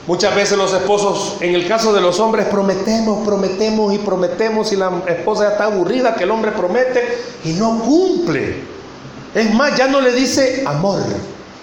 Muchas 0.07 0.35
veces 0.35 0.55
los 0.55 0.71
esposos, 0.71 1.37
en 1.39 1.55
el 1.55 1.67
caso 1.67 1.91
de 1.91 1.99
los 1.99 2.19
hombres, 2.19 2.45
prometemos, 2.45 3.25
prometemos 3.25 3.91
y 3.91 3.97
prometemos 3.97 4.71
y 4.71 4.75
la 4.75 4.91
esposa 5.07 5.45
ya 5.45 5.49
está 5.53 5.63
aburrida 5.63 6.13
que 6.13 6.25
el 6.25 6.31
hombre 6.31 6.51
promete 6.51 7.23
y 7.43 7.53
no 7.53 7.79
cumple. 7.79 8.55
Es 9.33 9.51
más, 9.55 9.75
ya 9.75 9.87
no 9.87 10.01
le 10.01 10.11
dice 10.11 10.63
amor, 10.67 11.01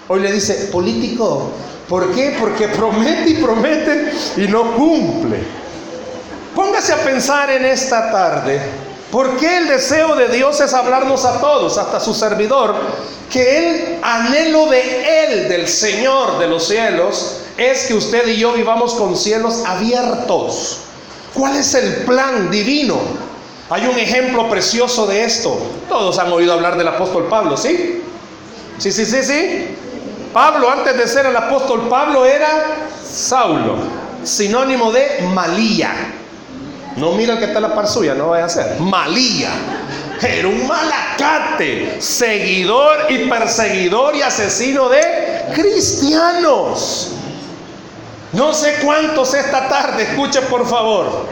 hoy 0.09 0.21
le 0.21 0.33
dice 0.33 0.71
político. 0.73 1.53
¿Por 1.89 2.13
qué? 2.15 2.37
Porque 2.41 2.67
promete 2.67 3.31
y 3.31 3.35
promete 3.35 4.13
y 4.37 4.49
no 4.49 4.73
cumple. 4.73 5.39
Póngase 6.55 6.95
a 6.95 6.99
pensar 6.99 7.49
en 7.49 7.65
esta 7.65 8.11
tarde, 8.11 8.61
¿por 9.13 9.37
qué 9.37 9.59
el 9.59 9.69
deseo 9.69 10.17
de 10.17 10.27
Dios 10.29 10.61
es 10.61 10.75
hablarnos 10.75 11.25
a 11.25 11.41
todos, 11.41 11.79
hasta 11.79 12.01
su 12.01 12.13
servidor? 12.13 12.75
Que 13.31 13.59
el 13.59 13.99
anhelo 14.03 14.67
de 14.67 15.25
Él, 15.25 15.49
del 15.49 15.69
Señor 15.69 16.41
de 16.41 16.49
los 16.49 16.67
cielos, 16.67 17.42
es 17.56 17.87
que 17.87 17.94
usted 17.94 18.26
y 18.28 18.37
yo 18.37 18.52
vivamos 18.52 18.94
con 18.94 19.16
cielos 19.16 19.62
abiertos. 19.66 20.78
¿Cuál 21.35 21.56
es 21.56 21.75
el 21.75 22.04
plan 22.04 22.50
divino? 22.50 22.99
Hay 23.71 23.87
un 23.87 23.99
ejemplo 23.99 24.49
precioso 24.50 25.06
de 25.06 25.25
esto. 25.25 25.59
Todos 25.88 26.18
han 26.18 26.30
oído 26.32 26.52
hablar 26.52 26.76
del 26.76 26.88
apóstol 26.88 27.26
Pablo, 27.28 27.56
¿sí? 27.56 28.02
Sí, 28.78 28.92
sí, 28.92 29.06
sí, 29.06 29.23
sí. 29.23 29.66
Pablo, 30.32 30.71
antes 30.71 30.97
de 30.97 31.06
ser 31.06 31.26
el 31.26 31.37
apóstol 31.37 31.88
Pablo, 31.88 32.25
era 32.25 32.88
Saulo, 33.11 33.76
sinónimo 34.25 34.92
de 34.92 35.26
Malía. 35.32 35.92
No 36.97 37.12
mira 37.12 37.38
que 37.38 37.47
está 37.47 37.61
la 37.61 37.75
par 37.75 37.88
suya, 37.88 38.14
no 38.14 38.28
vaya 38.28 38.44
a 38.44 38.49
ser. 38.49 38.80
Malía. 38.80 39.50
Era 40.21 40.49
un 40.49 40.66
malacate, 40.66 42.00
seguidor 42.00 43.11
y 43.11 43.28
perseguidor 43.28 44.14
y 44.14 44.23
asesino 44.23 44.88
de 44.88 45.00
cristianos. 45.54 47.12
No 48.33 48.55
sé 48.55 48.77
cuántos 48.83 49.35
esta 49.35 49.69
tarde, 49.69 50.05
escuche 50.05 50.41
por 50.43 50.67
favor. 50.67 51.27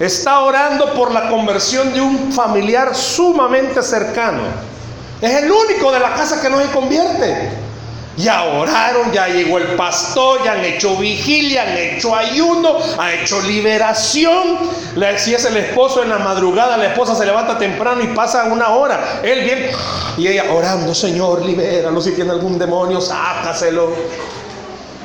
Está 0.00 0.40
orando 0.40 0.92
por 0.94 1.12
la 1.12 1.28
conversión 1.28 1.92
de 1.94 2.00
un 2.00 2.32
familiar 2.32 2.94
sumamente 2.94 3.82
cercano. 3.82 4.42
Es 5.20 5.42
el 5.42 5.50
único 5.50 5.90
de 5.92 6.00
la 6.00 6.14
casa 6.14 6.40
que 6.42 6.50
no 6.50 6.60
se 6.60 6.70
convierte. 6.70 7.50
Ya 8.18 8.44
oraron, 8.44 9.12
ya 9.12 9.28
llegó 9.28 9.58
el 9.58 9.76
pastor, 9.76 10.42
ya 10.42 10.52
han 10.52 10.64
hecho 10.64 10.96
vigilia, 10.96 11.62
han 11.62 11.76
hecho 11.76 12.16
ayuno, 12.16 12.76
han 12.98 13.10
hecho 13.10 13.40
liberación. 13.42 14.58
Si 15.18 15.34
es 15.34 15.44
el 15.44 15.56
esposo 15.58 16.02
en 16.02 16.08
la 16.08 16.18
madrugada, 16.18 16.76
la 16.76 16.86
esposa 16.86 17.14
se 17.14 17.24
levanta 17.24 17.58
temprano 17.58 18.02
y 18.02 18.08
pasa 18.08 18.44
una 18.44 18.70
hora. 18.70 19.20
Él 19.22 19.44
bien 19.44 19.70
y 20.16 20.28
ella 20.28 20.44
orando, 20.50 20.94
Señor, 20.94 21.44
libéralo. 21.44 22.00
Si 22.00 22.12
tiene 22.12 22.32
algún 22.32 22.58
demonio, 22.58 23.00
sácaselo. 23.00 23.92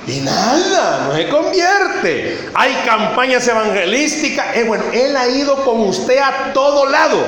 Y 0.08 0.20
nada, 0.22 1.08
no 1.08 1.16
se 1.16 1.30
convierte. 1.30 2.50
Hay 2.54 2.74
campañas 2.86 3.48
evangelísticas. 3.48 4.58
Eh, 4.58 4.64
bueno, 4.64 4.84
Él 4.92 5.16
ha 5.16 5.28
ido 5.28 5.64
con 5.64 5.82
usted 5.82 6.18
a 6.18 6.54
todo 6.54 6.90
lado. 6.90 7.24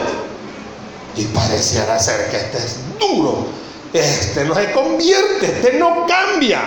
Y 1.15 1.25
pareciera 1.25 1.99
ser 1.99 2.29
que 2.31 2.37
este 2.37 2.57
es 2.57 2.79
duro 2.99 3.63
este 3.93 4.43
no 4.45 4.55
se 4.55 4.71
convierte, 4.71 5.45
este 5.45 5.73
no 5.73 6.05
cambia. 6.07 6.61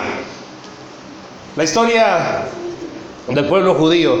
La 1.55 1.63
historia 1.63 2.45
del 3.27 3.47
pueblo 3.47 3.75
judío 3.75 4.15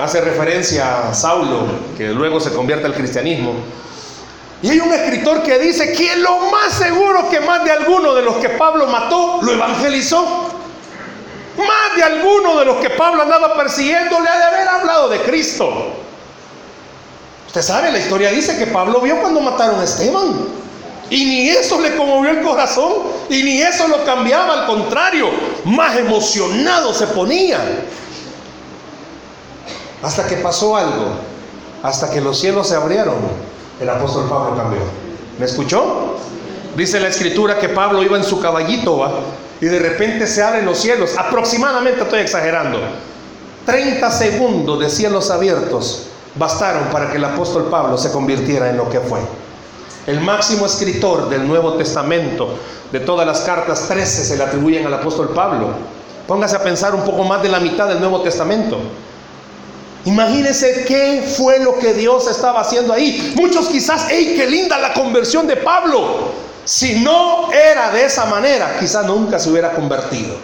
hace 0.00 0.20
referencia 0.20 1.08
a 1.08 1.14
Saulo, 1.14 1.66
que 1.96 2.08
luego 2.08 2.38
se 2.38 2.52
convierte 2.52 2.86
al 2.86 2.94
cristianismo. 2.94 3.54
Y 4.62 4.70
hay 4.70 4.78
un 4.80 4.92
escritor 4.92 5.42
que 5.42 5.58
dice 5.58 5.92
que 5.92 6.16
lo 6.16 6.50
más 6.50 6.72
seguro 6.72 7.28
que 7.28 7.40
más 7.40 7.64
de 7.64 7.72
alguno 7.72 8.14
de 8.14 8.22
los 8.22 8.36
que 8.36 8.50
Pablo 8.50 8.86
mató 8.86 9.40
lo 9.42 9.52
evangelizó. 9.52 10.45
Más 11.56 11.96
de 11.96 12.02
alguno 12.02 12.58
de 12.58 12.64
los 12.66 12.76
que 12.76 12.90
Pablo 12.90 13.22
andaba 13.22 13.56
persiguiendo 13.56 14.20
le 14.20 14.28
ha 14.28 14.38
de 14.38 14.44
haber 14.44 14.68
hablado 14.68 15.08
de 15.08 15.20
Cristo. 15.22 15.70
Usted 17.46 17.62
sabe, 17.62 17.90
la 17.90 17.98
historia 17.98 18.30
dice 18.30 18.58
que 18.58 18.66
Pablo 18.66 19.00
vio 19.00 19.20
cuando 19.20 19.40
mataron 19.40 19.80
a 19.80 19.84
Esteban. 19.84 20.66
Y 21.08 21.24
ni 21.24 21.48
eso 21.48 21.80
le 21.80 21.96
conmovió 21.96 22.30
el 22.30 22.42
corazón, 22.42 22.92
y 23.30 23.42
ni 23.42 23.62
eso 23.62 23.86
lo 23.86 24.04
cambiaba, 24.04 24.60
al 24.60 24.66
contrario, 24.66 25.30
más 25.64 25.96
emocionado 25.96 26.92
se 26.92 27.06
ponía. 27.06 27.60
Hasta 30.02 30.26
que 30.26 30.36
pasó 30.36 30.76
algo, 30.76 31.10
hasta 31.82 32.10
que 32.10 32.20
los 32.20 32.40
cielos 32.40 32.68
se 32.68 32.74
abrieron, 32.74 33.14
el 33.80 33.88
apóstol 33.88 34.28
Pablo 34.28 34.56
cambió. 34.56 34.80
¿Me 35.38 35.46
escuchó? 35.46 36.16
Dice 36.76 37.00
la 37.00 37.08
escritura 37.08 37.58
que 37.58 37.68
Pablo 37.68 38.02
iba 38.02 38.16
en 38.16 38.24
su 38.24 38.40
caballito 38.40 38.98
¿va? 38.98 39.12
Y 39.60 39.66
de 39.66 39.78
repente 39.78 40.26
se 40.26 40.42
abren 40.42 40.64
los 40.64 40.78
cielos, 40.78 41.16
aproximadamente 41.16 42.02
estoy 42.02 42.20
exagerando, 42.20 42.78
30 43.64 44.10
segundos 44.10 44.80
de 44.80 44.90
cielos 44.90 45.30
abiertos 45.30 46.06
bastaron 46.36 46.84
para 46.92 47.10
que 47.10 47.16
el 47.16 47.24
apóstol 47.24 47.68
Pablo 47.70 47.98
se 47.98 48.12
convirtiera 48.12 48.70
en 48.70 48.76
lo 48.76 48.88
que 48.88 49.00
fue. 49.00 49.20
El 50.06 50.20
máximo 50.20 50.66
escritor 50.66 51.28
del 51.28 51.48
Nuevo 51.48 51.74
Testamento, 51.74 52.58
de 52.92 53.00
todas 53.00 53.26
las 53.26 53.40
cartas, 53.40 53.88
13 53.88 54.24
se 54.24 54.36
le 54.36 54.44
atribuyen 54.44 54.86
al 54.86 54.94
apóstol 54.94 55.30
Pablo. 55.30 55.70
Póngase 56.28 56.56
a 56.56 56.62
pensar 56.62 56.94
un 56.94 57.02
poco 57.02 57.24
más 57.24 57.42
de 57.42 57.48
la 57.48 57.58
mitad 57.58 57.88
del 57.88 57.98
Nuevo 57.98 58.20
Testamento. 58.20 58.78
Imagínense 60.04 60.84
qué 60.86 61.34
fue 61.36 61.58
lo 61.58 61.76
que 61.78 61.92
Dios 61.92 62.28
estaba 62.28 62.60
haciendo 62.60 62.92
ahí. 62.92 63.32
Muchos 63.36 63.66
quizás, 63.66 64.06
¡hey, 64.08 64.34
qué 64.36 64.46
linda 64.46 64.78
la 64.78 64.94
conversión 64.94 65.48
de 65.48 65.56
Pablo! 65.56 66.45
Si 66.66 66.96
no 66.96 67.52
era 67.52 67.92
de 67.92 68.04
esa 68.04 68.26
manera, 68.26 68.76
quizás 68.80 69.06
nunca 69.06 69.38
se 69.38 69.50
hubiera 69.50 69.70
convertido. 69.70 70.34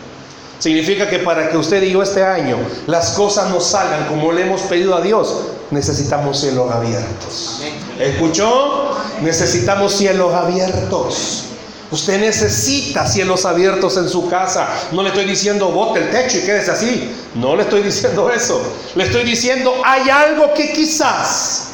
Significa 0.61 1.11
que 1.11 1.19
para 1.19 1.51
que 1.51 1.57
usted 1.57 1.83
y 1.83 1.91
yo 1.91 2.01
este 2.05 2.23
año 2.23 2.57
las 2.87 3.11
cosas 3.11 3.51
no 3.51 3.61
salgan 3.61 4.07
como 4.07 4.31
le 4.31 4.43
hemos 4.43 4.61
pedido 4.63 4.95
a 4.95 5.01
Dios, 5.01 5.35
necesitamos 5.73 6.39
cielos 6.39 6.71
abiertos. 6.71 7.63
¿Escuchó? 7.99 8.97
Necesitamos 9.21 9.95
cielos 9.95 10.33
abiertos. 10.33 11.47
Usted 11.91 12.21
necesita 12.21 13.05
cielos 13.09 13.45
abiertos 13.45 13.97
en 13.97 14.09
su 14.09 14.31
casa. 14.31 14.69
No 14.93 15.03
le 15.03 15.09
estoy 15.09 15.25
diciendo 15.25 15.71
bote 15.71 15.99
el 15.99 16.11
techo 16.11 16.39
y 16.39 16.43
quédese 16.43 16.71
así. 16.71 17.13
No 17.35 17.57
le 17.57 17.65
estoy 17.65 17.83
diciendo 17.83 18.31
eso. 18.31 18.63
Le 18.95 19.05
estoy 19.05 19.25
diciendo 19.25 19.75
hay 19.85 20.09
algo 20.09 20.55
que 20.55 20.73
quizás 20.73 21.72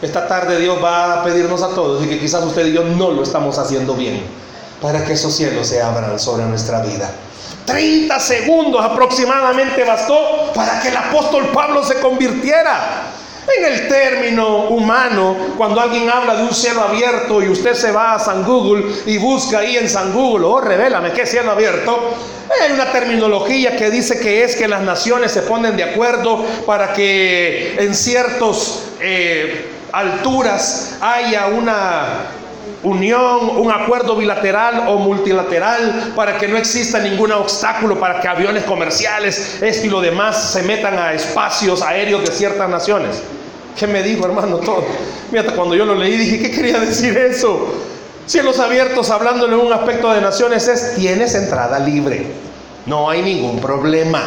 esta 0.00 0.28
tarde 0.28 0.58
Dios 0.60 0.78
va 0.82 1.20
a 1.20 1.24
pedirnos 1.24 1.62
a 1.62 1.68
todos 1.70 2.04
y 2.04 2.08
que 2.08 2.18
quizás 2.18 2.44
usted 2.44 2.66
y 2.66 2.72
yo 2.72 2.84
no 2.84 3.10
lo 3.10 3.22
estamos 3.22 3.58
haciendo 3.58 3.94
bien 3.94 4.22
para 4.80 5.04
que 5.04 5.14
esos 5.14 5.34
cielos 5.34 5.66
se 5.66 5.82
abran 5.82 6.18
sobre 6.18 6.44
nuestra 6.44 6.80
vida. 6.80 7.10
30 7.64 8.18
segundos 8.20 8.82
aproximadamente 8.82 9.84
bastó 9.84 10.52
para 10.54 10.80
que 10.80 10.88
el 10.88 10.96
apóstol 10.96 11.50
Pablo 11.52 11.84
se 11.84 12.00
convirtiera. 12.00 13.12
En 13.56 13.64
el 13.64 13.88
término 13.88 14.68
humano, 14.68 15.34
cuando 15.56 15.80
alguien 15.80 16.08
habla 16.10 16.36
de 16.36 16.42
un 16.42 16.54
cielo 16.54 16.82
abierto 16.82 17.42
y 17.42 17.48
usted 17.48 17.72
se 17.72 17.90
va 17.90 18.14
a 18.14 18.18
San 18.18 18.44
Google 18.44 18.84
y 19.06 19.16
busca 19.16 19.60
ahí 19.60 19.78
en 19.78 19.88
San 19.88 20.12
Google, 20.12 20.44
oh, 20.44 20.60
revélame 20.60 21.12
qué 21.12 21.24
cielo 21.24 21.52
abierto, 21.52 22.14
hay 22.62 22.72
una 22.72 22.92
terminología 22.92 23.74
que 23.74 23.90
dice 23.90 24.20
que 24.20 24.44
es 24.44 24.54
que 24.54 24.68
las 24.68 24.82
naciones 24.82 25.32
se 25.32 25.42
ponen 25.42 25.78
de 25.78 25.84
acuerdo 25.84 26.44
para 26.66 26.92
que 26.92 27.76
en 27.78 27.94
ciertas 27.94 28.82
eh, 29.00 29.77
alturas 29.92 30.96
haya 31.00 31.46
una 31.46 32.26
unión, 32.82 33.56
un 33.56 33.72
acuerdo 33.72 34.16
bilateral 34.16 34.84
o 34.88 34.98
multilateral 34.98 36.12
para 36.14 36.38
que 36.38 36.48
no 36.48 36.56
exista 36.56 36.98
ningún 36.98 37.32
obstáculo 37.32 37.98
para 37.98 38.20
que 38.20 38.28
aviones 38.28 38.64
comerciales, 38.64 39.60
esto 39.62 39.86
y 39.86 39.90
lo 39.90 40.00
demás 40.00 40.52
se 40.52 40.62
metan 40.62 40.98
a 40.98 41.12
espacios 41.12 41.82
aéreos 41.82 42.22
de 42.22 42.32
ciertas 42.32 42.68
naciones. 42.68 43.22
¿Qué 43.76 43.86
me 43.86 44.02
dijo, 44.02 44.26
hermano? 44.26 44.58
Todo. 44.58 44.84
Mira, 45.30 45.44
cuando 45.54 45.74
yo 45.74 45.84
lo 45.84 45.94
leí 45.94 46.16
dije, 46.16 46.40
¿qué 46.40 46.50
quería 46.50 46.80
decir 46.80 47.16
eso? 47.16 47.74
Cielos 48.26 48.58
abiertos, 48.58 49.10
hablándole 49.10 49.54
en 49.54 49.60
un 49.60 49.72
aspecto 49.72 50.12
de 50.12 50.20
naciones, 50.20 50.68
es 50.68 50.96
tienes 50.96 51.34
entrada 51.34 51.78
libre. 51.78 52.26
No 52.86 53.08
hay 53.08 53.22
ningún 53.22 53.60
problema. 53.60 54.22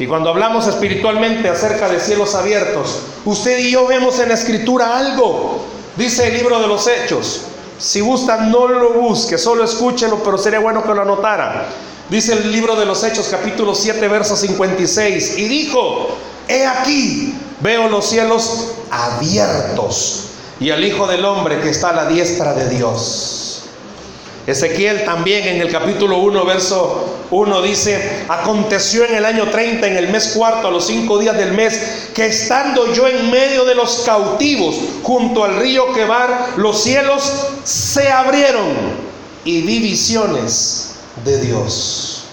Y 0.00 0.06
cuando 0.06 0.30
hablamos 0.30 0.66
espiritualmente 0.66 1.50
acerca 1.50 1.86
de 1.86 2.00
cielos 2.00 2.34
abiertos, 2.34 3.00
usted 3.26 3.58
y 3.58 3.70
yo 3.72 3.86
vemos 3.86 4.18
en 4.18 4.30
la 4.30 4.34
escritura 4.34 4.96
algo. 4.96 5.60
Dice 5.94 6.28
el 6.28 6.38
libro 6.38 6.58
de 6.58 6.66
los 6.66 6.88
Hechos, 6.88 7.42
si 7.78 8.00
gusta, 8.00 8.38
no 8.38 8.66
lo 8.66 8.94
busque, 8.94 9.36
solo 9.36 9.62
escúchelo, 9.62 10.22
pero 10.24 10.38
sería 10.38 10.58
bueno 10.58 10.82
que 10.82 10.94
lo 10.94 11.02
anotara. 11.02 11.66
Dice 12.08 12.32
el 12.32 12.50
libro 12.50 12.76
de 12.76 12.86
los 12.86 13.04
Hechos, 13.04 13.28
capítulo 13.30 13.74
7, 13.74 14.08
verso 14.08 14.36
56. 14.36 15.36
Y 15.36 15.48
dijo, 15.48 16.16
he 16.48 16.64
aquí, 16.64 17.34
veo 17.60 17.90
los 17.90 18.06
cielos 18.06 18.68
abiertos 18.90 20.28
y 20.60 20.70
al 20.70 20.82
Hijo 20.82 21.06
del 21.06 21.26
Hombre 21.26 21.60
que 21.60 21.68
está 21.68 21.90
a 21.90 21.92
la 21.92 22.06
diestra 22.06 22.54
de 22.54 22.70
Dios. 22.70 23.49
Ezequiel 24.46 25.04
también 25.04 25.46
en 25.46 25.60
el 25.60 25.70
capítulo 25.70 26.18
1, 26.18 26.44
verso 26.44 27.18
1 27.30 27.62
dice, 27.62 28.24
aconteció 28.28 29.04
en 29.04 29.14
el 29.14 29.24
año 29.24 29.50
30, 29.50 29.86
en 29.86 29.96
el 29.96 30.08
mes 30.08 30.28
cuarto, 30.28 30.68
a 30.68 30.70
los 30.70 30.86
cinco 30.86 31.18
días 31.18 31.36
del 31.36 31.52
mes, 31.52 32.08
que 32.14 32.26
estando 32.26 32.92
yo 32.92 33.06
en 33.06 33.30
medio 33.30 33.64
de 33.64 33.74
los 33.74 34.02
cautivos, 34.04 34.74
junto 35.02 35.44
al 35.44 35.56
río 35.56 35.92
Quebar, 35.92 36.54
los 36.56 36.82
cielos 36.82 37.30
se 37.64 38.10
abrieron 38.10 38.68
y 39.44 39.60
vi 39.62 39.78
visiones 39.78 40.92
de 41.24 41.40
Dios. 41.40 42.24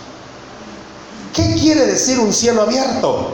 ¿Qué 1.35 1.55
quiere 1.59 1.85
decir 1.85 2.19
un 2.19 2.33
cielo 2.33 2.63
abierto? 2.63 3.33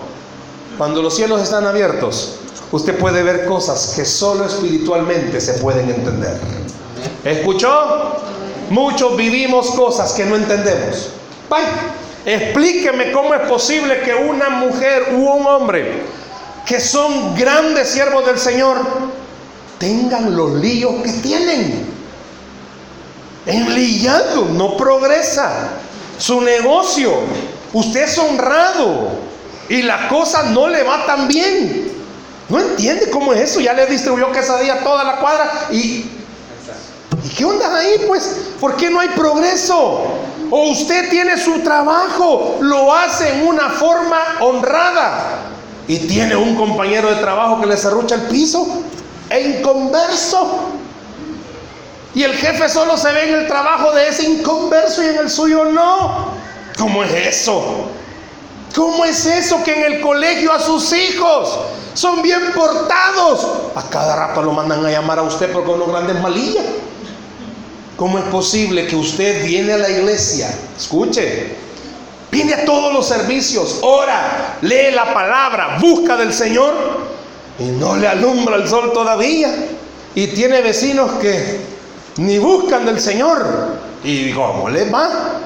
Cuando 0.78 1.02
los 1.02 1.16
cielos 1.16 1.42
están 1.42 1.66
abiertos, 1.66 2.36
usted 2.72 2.98
puede 2.98 3.24
ver 3.24 3.46
cosas 3.46 3.94
que 3.96 4.04
solo 4.04 4.46
espiritualmente 4.46 5.40
se 5.40 5.54
pueden 5.54 5.90
entender. 5.90 6.38
¿Escuchó? 7.24 8.33
Muchos 8.74 9.16
vivimos 9.16 9.70
cosas 9.76 10.14
que 10.14 10.26
no 10.26 10.36
entendemos. 10.36 11.12
Vaya, 11.48 11.70
explíqueme 12.26 13.12
cómo 13.12 13.36
es 13.36 13.42
posible 13.42 14.02
que 14.02 14.16
una 14.16 14.50
mujer 14.50 15.10
u 15.14 15.30
un 15.30 15.46
hombre 15.46 16.02
que 16.66 16.80
son 16.80 17.36
grandes 17.36 17.90
siervos 17.90 18.26
del 18.26 18.40
Señor 18.40 18.80
tengan 19.78 20.36
los 20.36 20.54
líos 20.54 21.04
que 21.04 21.12
tienen. 21.22 21.86
Enlillado, 23.46 24.46
no 24.46 24.76
progresa. 24.76 25.70
Su 26.18 26.42
negocio, 26.42 27.14
usted 27.74 28.06
es 28.06 28.18
honrado 28.18 29.20
y 29.70 29.84
la 29.84 30.08
cosa 30.08 30.46
no 30.50 30.68
le 30.68 30.82
va 30.82 31.06
tan 31.06 31.28
bien. 31.28 31.92
No 32.50 32.60
entiende 32.60 33.12
cómo 33.12 33.34
es 33.34 33.52
eso. 33.52 33.60
Ya 33.60 33.74
le 33.74 33.86
distribuyó 33.86 34.32
quesadilla 34.32 34.74
a 34.74 34.84
toda 34.84 35.04
la 35.04 35.18
cuadra 35.18 35.68
y 35.72 36.23
¿Y 37.24 37.30
qué 37.30 37.46
onda 37.46 37.76
ahí 37.76 38.06
pues? 38.08 38.54
¿Por 38.60 38.76
qué 38.76 38.90
no 38.90 39.00
hay 39.00 39.10
progreso? 39.10 40.04
O 40.50 40.70
usted 40.70 41.10
tiene 41.10 41.38
su 41.38 41.60
trabajo, 41.60 42.58
lo 42.62 42.94
hace 42.94 43.28
en 43.34 43.48
una 43.48 43.70
forma 43.70 44.20
honrada 44.40 45.40
y 45.88 46.00
tiene 46.00 46.36
un 46.36 46.56
compañero 46.56 47.10
de 47.10 47.16
trabajo 47.16 47.60
que 47.60 47.68
le 47.68 47.76
cerrucha 47.76 48.16
el 48.16 48.22
piso 48.24 48.66
e 49.30 49.58
inconverso. 49.58 50.70
Y 52.16 52.24
el 52.24 52.34
jefe 52.36 52.70
solo 52.70 52.96
se 52.98 53.12
ve 53.12 53.30
en 53.30 53.40
el 53.40 53.48
trabajo 53.48 53.92
de 53.92 54.08
ese 54.08 54.24
inconverso 54.24 55.02
y 55.04 55.08
en 55.08 55.18
el 55.18 55.30
suyo 55.30 55.66
no. 55.66 56.28
¿Cómo 56.78 57.04
es 57.04 57.12
eso? 57.12 57.88
¿Cómo 58.76 59.06
es 59.06 59.26
eso 59.26 59.64
que 59.64 59.74
en 59.74 59.94
el 59.94 60.02
colegio 60.02 60.52
a 60.52 60.60
sus 60.60 60.94
hijos 60.94 61.60
son 61.94 62.22
bien 62.22 62.52
portados? 62.54 63.48
A 63.76 63.84
cada 63.90 64.16
rato 64.16 64.42
lo 64.42 64.52
mandan 64.52 64.86
a 64.86 64.92
llamar 64.92 65.20
a 65.20 65.24
usted 65.24 65.52
porque 65.52 65.72
unos 65.72 65.90
grandes 65.90 66.20
malillas. 66.22 66.66
¿Cómo 68.04 68.20
es 68.20 68.26
posible 68.26 68.86
que 68.86 68.98
usted 68.98 69.46
viene 69.46 69.72
a 69.72 69.78
la 69.78 69.90
iglesia? 69.90 70.54
Escuche, 70.76 71.56
viene 72.30 72.54
a 72.54 72.66
todos 72.66 72.94
los 72.94 73.08
servicios, 73.08 73.80
ora, 73.82 74.58
lee 74.60 74.92
la 74.94 75.14
palabra, 75.14 75.78
busca 75.80 76.18
del 76.18 76.34
Señor 76.34 76.74
y 77.58 77.64
no 77.64 77.96
le 77.96 78.06
alumbra 78.06 78.58
el 78.58 78.68
sol 78.68 78.92
todavía. 78.92 79.56
Y 80.16 80.28
tiene 80.28 80.62
vecinos 80.62 81.12
que 81.22 81.62
ni 82.18 82.40
buscan 82.40 82.86
del 82.86 83.00
Señor. 83.00 83.42
Y 84.04 84.34
¿cómo 84.34 84.68
le 84.68 84.90
va? 84.90 85.40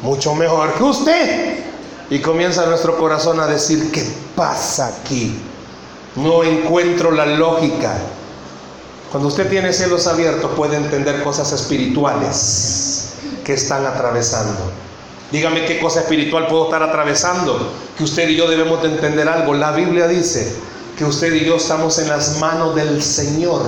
Mucho 0.00 0.34
mejor 0.34 0.78
que 0.78 0.82
usted. 0.84 1.58
Y 2.08 2.20
comienza 2.20 2.64
nuestro 2.64 2.96
corazón 2.96 3.38
a 3.38 3.46
decir, 3.46 3.92
¿qué 3.92 4.02
pasa 4.34 4.96
aquí? 5.02 5.38
No 6.16 6.42
encuentro 6.42 7.10
la 7.10 7.26
lógica. 7.26 7.98
Cuando 9.10 9.28
usted 9.28 9.48
tiene 9.48 9.72
cielos 9.72 10.06
abiertos 10.06 10.50
puede 10.54 10.76
entender 10.76 11.22
cosas 11.22 11.50
espirituales 11.52 13.14
que 13.42 13.54
están 13.54 13.86
atravesando. 13.86 14.70
Dígame 15.32 15.64
qué 15.64 15.78
cosa 15.78 16.00
espiritual 16.00 16.46
puedo 16.46 16.64
estar 16.64 16.82
atravesando, 16.82 17.72
que 17.96 18.04
usted 18.04 18.28
y 18.28 18.36
yo 18.36 18.48
debemos 18.48 18.82
de 18.82 18.88
entender 18.88 19.26
algo. 19.28 19.54
La 19.54 19.72
Biblia 19.72 20.08
dice 20.08 20.52
que 20.96 21.06
usted 21.06 21.32
y 21.32 21.46
yo 21.46 21.56
estamos 21.56 21.98
en 21.98 22.08
las 22.08 22.38
manos 22.38 22.74
del 22.74 23.02
Señor 23.02 23.62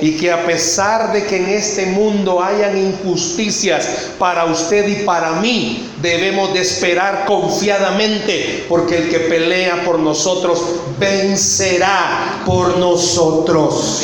y 0.00 0.16
que 0.16 0.30
a 0.30 0.44
pesar 0.44 1.12
de 1.12 1.24
que 1.24 1.36
en 1.36 1.48
este 1.48 1.86
mundo 1.86 2.42
hayan 2.42 2.76
injusticias 2.76 3.88
para 4.18 4.44
usted 4.44 4.86
y 4.88 5.04
para 5.04 5.32
mí, 5.32 5.88
debemos 6.02 6.52
de 6.52 6.60
esperar 6.60 7.24
confiadamente, 7.26 8.66
porque 8.68 8.96
el 8.96 9.10
que 9.10 9.20
pelea 9.20 9.82
por 9.84 9.98
nosotros 9.98 10.60
vencerá 10.98 12.42
por 12.44 12.78
nosotros. 12.78 14.02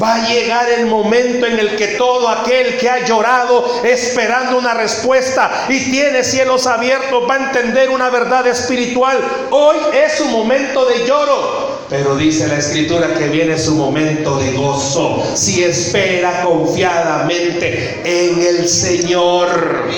Va 0.00 0.14
a 0.14 0.28
llegar 0.28 0.68
el 0.70 0.86
momento 0.86 1.46
en 1.46 1.58
el 1.58 1.76
que 1.76 1.88
todo 1.88 2.28
aquel 2.28 2.78
que 2.78 2.88
ha 2.88 3.04
llorado 3.04 3.82
esperando 3.84 4.56
una 4.56 4.74
respuesta 4.74 5.66
y 5.68 5.90
tiene 5.90 6.24
cielos 6.24 6.66
abiertos 6.66 7.24
va 7.28 7.34
a 7.34 7.46
entender 7.46 7.90
una 7.90 8.10
verdad 8.10 8.46
espiritual. 8.46 9.18
Hoy 9.50 9.76
es 9.92 10.18
su 10.18 10.26
momento 10.26 10.84
de 10.86 11.06
lloro, 11.06 11.80
pero 11.90 12.16
dice 12.16 12.48
la 12.48 12.58
escritura 12.58 13.14
que 13.14 13.28
viene 13.28 13.58
su 13.58 13.74
momento 13.74 14.38
de 14.38 14.52
gozo 14.52 15.22
si 15.34 15.62
espera 15.62 16.42
confiadamente 16.42 18.00
en 18.04 18.42
el 18.42 18.68
Señor. 18.68 19.90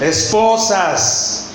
Esposas, 0.00 1.49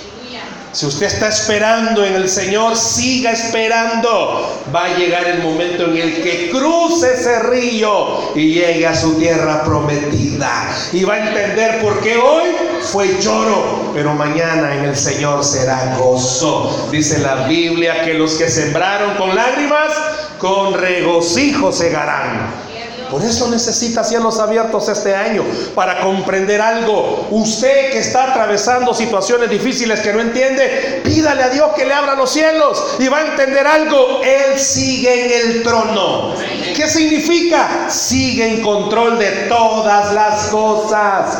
si 0.75 0.85
usted 0.85 1.05
está 1.05 1.29
esperando 1.29 2.03
en 2.03 2.15
el 2.15 2.27
Señor, 2.27 2.75
siga 2.75 3.31
esperando. 3.31 4.61
Va 4.75 4.83
a 4.83 4.97
llegar 4.97 5.25
el 5.25 5.41
momento 5.41 5.85
en 5.85 5.95
el 5.95 6.21
que 6.21 6.49
cruce 6.49 7.13
ese 7.13 7.39
río 7.43 8.35
y 8.35 8.55
llegue 8.55 8.85
a 8.85 8.93
su 8.93 9.13
tierra 9.13 9.63
prometida. 9.63 10.69
Y 10.91 11.05
va 11.05 11.13
a 11.13 11.29
entender 11.29 11.81
por 11.81 12.01
qué 12.01 12.17
hoy 12.17 12.49
fue 12.91 13.21
lloro, 13.21 13.91
pero 13.93 14.13
mañana 14.15 14.75
en 14.75 14.83
el 14.83 14.97
Señor 14.97 15.45
será 15.45 15.95
gozo. 15.97 16.89
Dice 16.91 17.19
la 17.19 17.47
Biblia 17.47 18.03
que 18.03 18.13
los 18.13 18.33
que 18.33 18.49
sembraron 18.49 19.15
con 19.15 19.33
lágrimas, 19.33 19.93
con 20.39 20.73
regocijo 20.73 21.71
segarán. 21.71 22.64
Por 23.09 23.23
eso 23.23 23.49
necesita 23.49 24.03
cielos 24.03 24.39
abiertos 24.39 24.89
este 24.89 25.15
año, 25.15 25.43
para 25.73 26.01
comprender 26.01 26.61
algo. 26.61 27.27
Usted 27.31 27.91
que 27.91 27.99
está 27.99 28.31
atravesando 28.31 28.93
situaciones 28.93 29.49
difíciles 29.49 29.99
que 30.01 30.13
no 30.13 30.21
entiende, 30.21 31.01
pídale 31.03 31.43
a 31.43 31.49
Dios 31.49 31.71
que 31.75 31.85
le 31.85 31.93
abra 31.93 32.15
los 32.15 32.31
cielos 32.31 32.95
y 32.99 33.07
va 33.07 33.19
a 33.19 33.25
entender 33.27 33.65
algo. 33.65 34.21
Él 34.23 34.59
sigue 34.59 35.25
en 35.25 35.49
el 35.49 35.63
trono. 35.63 36.35
¿Qué 36.75 36.87
significa? 36.89 37.89
Sigue 37.89 38.47
en 38.47 38.61
control 38.61 39.17
de 39.17 39.29
todas 39.47 40.13
las 40.13 40.47
cosas. 40.47 41.37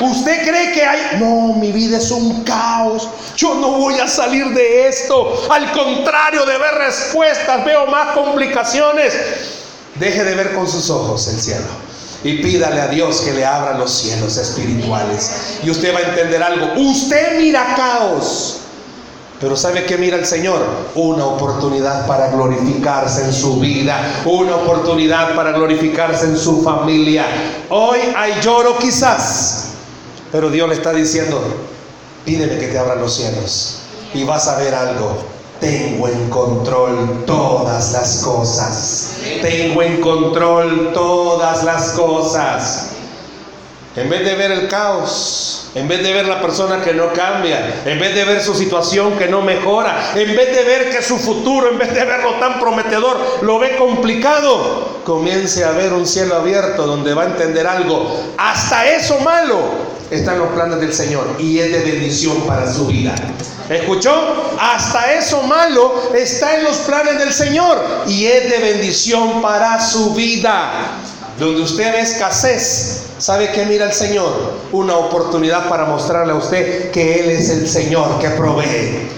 ¿Usted 0.00 0.48
cree 0.48 0.72
que 0.72 0.84
hay... 0.84 1.18
No, 1.18 1.54
mi 1.54 1.72
vida 1.72 1.98
es 1.98 2.10
un 2.10 2.44
caos. 2.44 3.08
Yo 3.36 3.54
no 3.54 3.72
voy 3.72 3.98
a 3.98 4.06
salir 4.06 4.46
de 4.50 4.88
esto. 4.88 5.46
Al 5.50 5.72
contrario 5.72 6.44
de 6.44 6.58
respuestas, 6.58 7.64
veo 7.64 7.86
más 7.86 8.14
complicaciones. 8.14 9.57
Deje 9.98 10.24
de 10.24 10.34
ver 10.34 10.54
con 10.54 10.68
sus 10.68 10.90
ojos 10.90 11.26
el 11.28 11.40
cielo 11.40 11.88
y 12.24 12.42
pídale 12.42 12.80
a 12.80 12.88
Dios 12.88 13.20
que 13.20 13.32
le 13.32 13.44
abra 13.44 13.78
los 13.78 13.90
cielos 13.90 14.36
espirituales. 14.36 15.58
Y 15.62 15.70
usted 15.70 15.94
va 15.94 16.00
a 16.00 16.02
entender 16.02 16.42
algo. 16.42 16.80
Usted 16.80 17.38
mira 17.38 17.74
caos. 17.76 18.56
Pero 19.40 19.56
¿sabe 19.56 19.84
qué 19.84 19.96
mira 19.96 20.16
el 20.16 20.26
Señor? 20.26 20.60
Una 20.96 21.24
oportunidad 21.24 22.08
para 22.08 22.28
glorificarse 22.28 23.22
en 23.22 23.32
su 23.32 23.60
vida, 23.60 24.22
una 24.24 24.56
oportunidad 24.56 25.36
para 25.36 25.52
glorificarse 25.52 26.26
en 26.26 26.36
su 26.36 26.60
familia. 26.62 27.24
Hoy 27.68 28.00
hay 28.16 28.40
lloro 28.42 28.76
quizás, 28.78 29.66
pero 30.32 30.50
Dios 30.50 30.68
le 30.68 30.74
está 30.74 30.92
diciendo, 30.92 31.40
pídeme 32.24 32.58
que 32.58 32.66
te 32.66 32.78
abra 32.78 32.96
los 32.96 33.14
cielos 33.14 33.78
y 34.12 34.24
vas 34.24 34.48
a 34.48 34.58
ver 34.58 34.74
algo 34.74 35.37
tengo 35.60 36.08
en 36.08 36.30
control 36.30 37.24
todas 37.26 37.92
las 37.92 38.22
cosas. 38.22 39.16
Tengo 39.42 39.82
en 39.82 40.00
control 40.00 40.92
todas 40.92 41.64
las 41.64 41.90
cosas. 41.90 42.90
En 43.96 44.08
vez 44.08 44.24
de 44.24 44.36
ver 44.36 44.52
el 44.52 44.68
caos, 44.68 45.70
en 45.74 45.88
vez 45.88 46.02
de 46.04 46.12
ver 46.12 46.26
la 46.26 46.40
persona 46.40 46.82
que 46.82 46.94
no 46.94 47.12
cambia, 47.12 47.82
en 47.84 47.98
vez 47.98 48.14
de 48.14 48.24
ver 48.24 48.40
su 48.40 48.54
situación 48.54 49.18
que 49.18 49.26
no 49.26 49.42
mejora, 49.42 50.12
en 50.14 50.36
vez 50.36 50.54
de 50.54 50.62
ver 50.62 50.90
que 50.90 51.02
su 51.02 51.18
futuro, 51.18 51.70
en 51.70 51.78
vez 51.78 51.92
de 51.92 52.04
verlo 52.04 52.34
tan 52.34 52.60
prometedor, 52.60 53.18
lo 53.42 53.58
ve 53.58 53.76
complicado, 53.76 55.00
comience 55.04 55.64
a 55.64 55.72
ver 55.72 55.92
un 55.92 56.06
cielo 56.06 56.36
abierto 56.36 56.86
donde 56.86 57.12
va 57.12 57.24
a 57.24 57.26
entender 57.26 57.66
algo. 57.66 58.08
Hasta 58.36 58.88
eso 58.88 59.18
malo 59.20 59.87
están 60.10 60.38
los 60.38 60.48
planes 60.48 60.80
del 60.80 60.92
Señor 60.92 61.36
y 61.38 61.58
es 61.58 61.70
de 61.72 61.80
bendición 61.92 62.42
para 62.46 62.72
su 62.72 62.86
vida. 62.86 63.14
¿Escuchó? 63.68 64.12
Hasta 64.58 65.14
eso 65.14 65.42
malo 65.42 66.10
está 66.14 66.58
en 66.58 66.64
los 66.64 66.76
planes 66.78 67.18
del 67.18 67.32
Señor 67.32 67.78
y 68.06 68.26
es 68.26 68.50
de 68.50 68.58
bendición 68.58 69.42
para 69.42 69.80
su 69.80 70.14
vida. 70.14 70.98
Donde 71.38 71.62
usted 71.62 71.92
ve 71.92 72.00
escasez, 72.00 73.02
¿sabe 73.18 73.52
qué 73.52 73.66
mira 73.66 73.84
el 73.84 73.92
Señor? 73.92 74.32
Una 74.72 74.96
oportunidad 74.96 75.68
para 75.68 75.84
mostrarle 75.84 76.32
a 76.32 76.36
usted 76.36 76.90
que 76.90 77.20
Él 77.20 77.30
es 77.30 77.50
el 77.50 77.68
Señor 77.68 78.18
que 78.18 78.30
provee. 78.30 79.08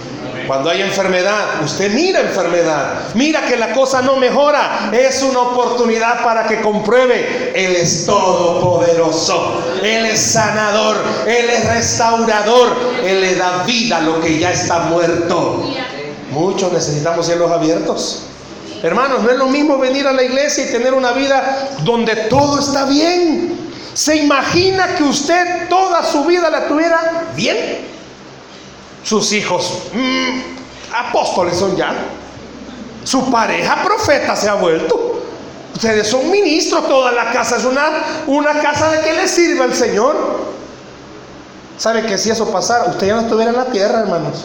Cuando 0.51 0.69
hay 0.69 0.83
enfermedad, 0.83 1.63
usted 1.65 1.93
mira 1.93 2.23
enfermedad, 2.23 3.15
mira 3.15 3.43
que 3.43 3.57
la 3.57 3.73
cosa 3.73 4.03
no 4.03 4.17
mejora, 4.17 4.91
es 4.93 5.23
una 5.23 5.43
oportunidad 5.43 6.25
para 6.25 6.49
que 6.49 6.61
compruebe, 6.61 7.53
Él 7.55 7.77
es 7.77 8.05
todopoderoso, 8.05 9.63
Él 9.81 10.07
es 10.07 10.21
sanador, 10.21 10.97
Él 11.25 11.51
es 11.51 11.67
restaurador, 11.67 12.77
Él 13.05 13.21
le 13.21 13.37
da 13.37 13.63
vida 13.63 13.99
a 13.99 14.01
lo 14.01 14.21
que 14.21 14.41
ya 14.41 14.51
está 14.51 14.81
muerto. 14.81 15.71
Muchos 16.33 16.73
necesitamos 16.73 17.27
cielos 17.27 17.49
abiertos. 17.53 18.25
Hermanos, 18.83 19.23
no 19.23 19.31
es 19.31 19.37
lo 19.37 19.47
mismo 19.47 19.79
venir 19.79 20.09
a 20.09 20.13
la 20.13 20.25
iglesia 20.25 20.65
y 20.65 20.73
tener 20.73 20.95
una 20.95 21.13
vida 21.13 21.69
donde 21.85 22.17
todo 22.29 22.59
está 22.59 22.87
bien. 22.87 23.71
¿Se 23.95 24.17
imagina 24.17 24.97
que 24.97 25.05
usted 25.05 25.69
toda 25.69 26.03
su 26.03 26.25
vida 26.25 26.51
la 26.51 26.67
tuviera 26.67 27.29
bien? 27.37 28.00
Sus 29.03 29.33
hijos, 29.33 29.85
mm, 29.93 30.41
apóstoles 30.95 31.57
son 31.59 31.77
ya. 31.77 31.93
Su 33.05 33.31
pareja, 33.31 33.83
profeta, 33.83 34.37
se 34.37 34.49
ha 34.49 34.55
vuelto. 34.55 35.23
Ustedes 35.75 36.09
son 36.09 36.31
ministros, 36.31 36.87
toda 36.87 37.13
la 37.13 37.33
casa 37.33 37.57
es 37.57 37.65
una, 37.65 37.89
una 38.27 38.61
casa 38.61 38.91
de 38.91 39.01
que 39.01 39.13
le 39.15 39.27
sirve 39.27 39.65
al 39.65 39.75
Señor. 39.75 40.51
¿Sabe 41.79 42.05
que 42.05 42.19
si 42.19 42.31
eso 42.31 42.51
pasara, 42.51 42.91
usted 42.91 43.07
ya 43.07 43.15
no 43.15 43.23
estuviera 43.23 43.51
en 43.51 43.57
la 43.57 43.65
tierra, 43.67 44.01
hermanos? 44.01 44.45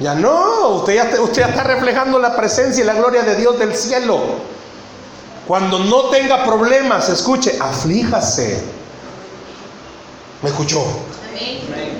Ya 0.00 0.16
no, 0.16 0.70
usted 0.70 0.94
ya, 0.94 1.22
usted 1.22 1.42
ya 1.42 1.48
está 1.48 1.62
reflejando 1.62 2.18
la 2.18 2.34
presencia 2.34 2.82
y 2.82 2.86
la 2.86 2.94
gloria 2.94 3.22
de 3.22 3.36
Dios 3.36 3.56
del 3.60 3.76
cielo. 3.76 4.20
Cuando 5.46 5.78
no 5.78 6.04
tenga 6.10 6.44
problemas, 6.44 7.08
escuche, 7.08 7.56
aflíjase. 7.60 8.60
¿Me 10.42 10.48
escuchó? 10.48 10.84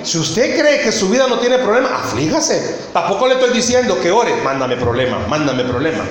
Si 0.03 0.17
usted 0.17 0.59
cree 0.59 0.81
que 0.81 0.91
su 0.91 1.09
vida 1.09 1.27
no 1.27 1.39
tiene 1.39 1.59
problema, 1.59 1.95
aflíjase. 1.95 2.89
Tampoco 2.91 3.27
le 3.27 3.35
estoy 3.35 3.51
diciendo 3.51 3.99
que 4.01 4.11
ore, 4.11 4.35
mándame 4.43 4.75
problema, 4.75 5.19
mándame 5.27 5.63
problema. 5.63 6.03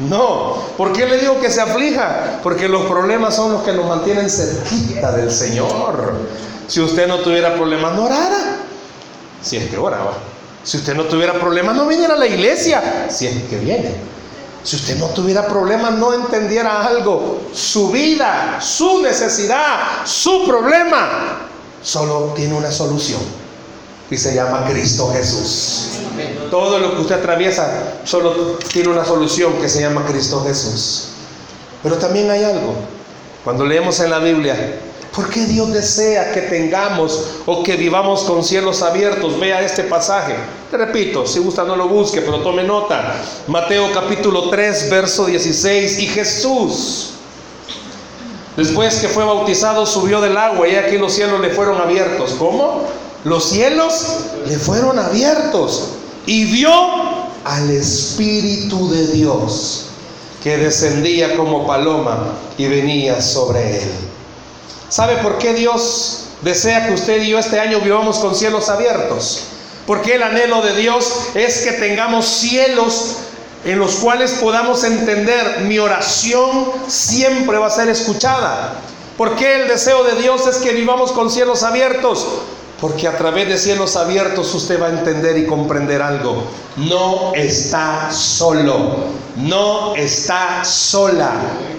No, 0.00 0.54
¿por 0.76 0.92
qué 0.92 1.04
le 1.04 1.18
digo 1.18 1.40
que 1.40 1.50
se 1.50 1.60
aflija? 1.60 2.40
Porque 2.42 2.68
los 2.68 2.86
problemas 2.86 3.36
son 3.36 3.52
los 3.52 3.62
que 3.62 3.72
nos 3.72 3.86
mantienen 3.86 4.30
cerquita 4.30 5.12
del 5.12 5.30
Señor. 5.30 6.14
Si 6.68 6.80
usted 6.80 7.06
no 7.06 7.18
tuviera 7.18 7.54
problemas, 7.54 7.94
no 7.94 8.04
orara. 8.04 8.56
Si 9.42 9.56
es 9.56 9.68
que 9.68 9.76
oraba. 9.76 10.14
Si 10.62 10.76
usted 10.76 10.94
no 10.94 11.04
tuviera 11.04 11.34
problemas, 11.34 11.76
no 11.76 11.86
viniera 11.86 12.14
a 12.14 12.16
la 12.16 12.26
iglesia. 12.26 13.08
Si 13.10 13.26
es 13.26 13.42
que 13.44 13.58
viene. 13.58 13.94
Si 14.62 14.76
usted 14.76 14.96
no 14.98 15.06
tuviera 15.06 15.46
problemas, 15.46 15.92
no 15.92 16.14
entendiera 16.14 16.86
algo. 16.86 17.40
Su 17.52 17.90
vida, 17.90 18.58
su 18.60 19.02
necesidad, 19.02 20.04
su 20.04 20.46
problema, 20.46 21.48
solo 21.82 22.32
tiene 22.36 22.54
una 22.54 22.70
solución. 22.70 23.39
Y 24.10 24.16
se 24.16 24.34
llama 24.34 24.66
Cristo 24.68 25.12
Jesús. 25.12 26.00
Todo 26.50 26.78
lo 26.78 26.96
que 26.96 27.02
usted 27.02 27.14
atraviesa 27.16 28.00
solo 28.04 28.58
tiene 28.72 28.88
una 28.88 29.04
solución 29.04 29.54
que 29.60 29.68
se 29.68 29.80
llama 29.80 30.04
Cristo 30.04 30.42
Jesús. 30.44 31.10
Pero 31.82 31.96
también 31.96 32.30
hay 32.30 32.42
algo. 32.42 32.74
Cuando 33.44 33.64
leemos 33.64 34.00
en 34.00 34.10
la 34.10 34.18
Biblia, 34.18 34.80
¿por 35.14 35.30
qué 35.30 35.46
Dios 35.46 35.72
desea 35.72 36.32
que 36.32 36.42
tengamos 36.42 37.24
o 37.46 37.62
que 37.62 37.76
vivamos 37.76 38.24
con 38.24 38.44
cielos 38.44 38.82
abiertos? 38.82 39.38
Vea 39.38 39.62
este 39.62 39.84
pasaje. 39.84 40.34
Te 40.70 40.76
repito, 40.76 41.26
si 41.26 41.38
gusta 41.38 41.64
no 41.64 41.76
lo 41.76 41.88
busque, 41.88 42.20
pero 42.20 42.40
tome 42.40 42.64
nota. 42.64 43.14
Mateo 43.46 43.92
capítulo 43.92 44.50
3, 44.50 44.90
verso 44.90 45.26
16. 45.26 46.00
Y 46.00 46.06
Jesús, 46.08 47.12
después 48.56 48.96
que 48.96 49.08
fue 49.08 49.24
bautizado, 49.24 49.86
subió 49.86 50.20
del 50.20 50.36
agua 50.36 50.68
y 50.68 50.74
aquí 50.74 50.98
los 50.98 51.12
cielos 51.12 51.40
le 51.40 51.50
fueron 51.50 51.80
abiertos. 51.80 52.34
¿Cómo? 52.38 52.99
Los 53.24 53.50
cielos 53.50 54.06
le 54.46 54.58
fueron 54.58 54.98
abiertos 54.98 55.90
y 56.26 56.46
vio 56.46 56.72
al 57.44 57.70
Espíritu 57.70 58.90
de 58.90 59.08
Dios 59.08 59.86
que 60.42 60.56
descendía 60.56 61.36
como 61.36 61.66
paloma 61.66 62.32
y 62.56 62.66
venía 62.66 63.20
sobre 63.20 63.82
él. 63.82 63.90
¿Sabe 64.88 65.16
por 65.16 65.38
qué 65.38 65.52
Dios 65.52 66.24
desea 66.42 66.86
que 66.86 66.94
usted 66.94 67.22
y 67.22 67.28
yo 67.28 67.38
este 67.38 67.60
año 67.60 67.80
vivamos 67.80 68.18
con 68.18 68.34
cielos 68.34 68.68
abiertos? 68.70 69.42
Porque 69.86 70.14
el 70.14 70.22
anhelo 70.22 70.62
de 70.62 70.74
Dios 70.76 71.12
es 71.34 71.58
que 71.58 71.72
tengamos 71.72 72.26
cielos 72.26 73.16
en 73.64 73.78
los 73.78 73.96
cuales 73.96 74.32
podamos 74.40 74.82
entender 74.84 75.60
mi 75.62 75.78
oración 75.78 76.72
siempre 76.88 77.58
va 77.58 77.66
a 77.66 77.70
ser 77.70 77.88
escuchada. 77.90 78.80
Porque 79.18 79.60
el 79.60 79.68
deseo 79.68 80.04
de 80.04 80.20
Dios 80.22 80.46
es 80.46 80.56
que 80.56 80.72
vivamos 80.72 81.12
con 81.12 81.30
cielos 81.30 81.62
abiertos? 81.62 82.26
Porque 82.80 83.06
a 83.06 83.16
través 83.18 83.48
de 83.48 83.58
cielos 83.58 83.96
abiertos 83.96 84.54
usted 84.54 84.80
va 84.80 84.86
a 84.86 84.90
entender 84.90 85.36
y 85.36 85.46
comprender 85.46 86.00
algo. 86.00 86.44
No 86.76 87.34
está 87.34 88.10
solo. 88.10 88.96
No 89.36 89.94
está 89.94 90.64
sola, 90.64 91.32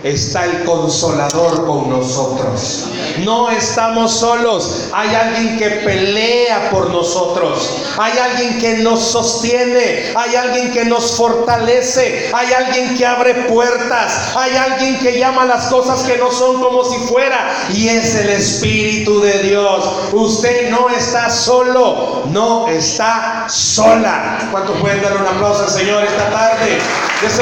está 0.04 0.46
el 0.46 0.64
consolador 0.64 1.66
con 1.66 1.90
nosotros. 1.90 2.86
No 3.26 3.50
estamos 3.50 4.12
solos, 4.12 4.90
hay 4.94 5.14
alguien 5.14 5.58
que 5.58 5.70
pelea 5.70 6.70
por 6.72 6.90
nosotros, 6.90 7.70
hay 7.98 8.18
alguien 8.18 8.60
que 8.60 8.78
nos 8.78 9.02
sostiene, 9.02 10.14
hay 10.16 10.36
alguien 10.36 10.72
que 10.72 10.86
nos 10.86 11.12
fortalece, 11.12 12.32
hay 12.34 12.54
alguien 12.54 12.96
que 12.98 13.06
abre 13.06 13.34
puertas, 13.50 14.36
hay 14.36 14.56
alguien 14.56 14.98
que 15.00 15.20
llama 15.20 15.46
las 15.46 15.66
cosas 15.66 16.04
que 16.04 16.18
no 16.18 16.32
son 16.32 16.62
como 16.62 16.84
si 16.86 16.98
fuera 17.08 17.54
y 17.74 17.90
es 17.90 18.16
el 18.16 18.30
Espíritu 18.30 19.20
de 19.22 19.44
Dios. 19.44 19.86
Usted 20.14 20.72
no 20.72 20.90
está 20.90 21.30
solo, 21.30 22.24
no 22.32 22.68
está 22.68 23.46
sola. 23.50 24.48
¿Cuántos 24.52 24.78
pueden 24.80 25.02
dar 25.02 25.18
un 25.18 25.28
aplauso 25.28 25.64
al 25.64 25.70
Señor 25.70 26.04
esta 26.04 26.30
tarde? 26.30 26.80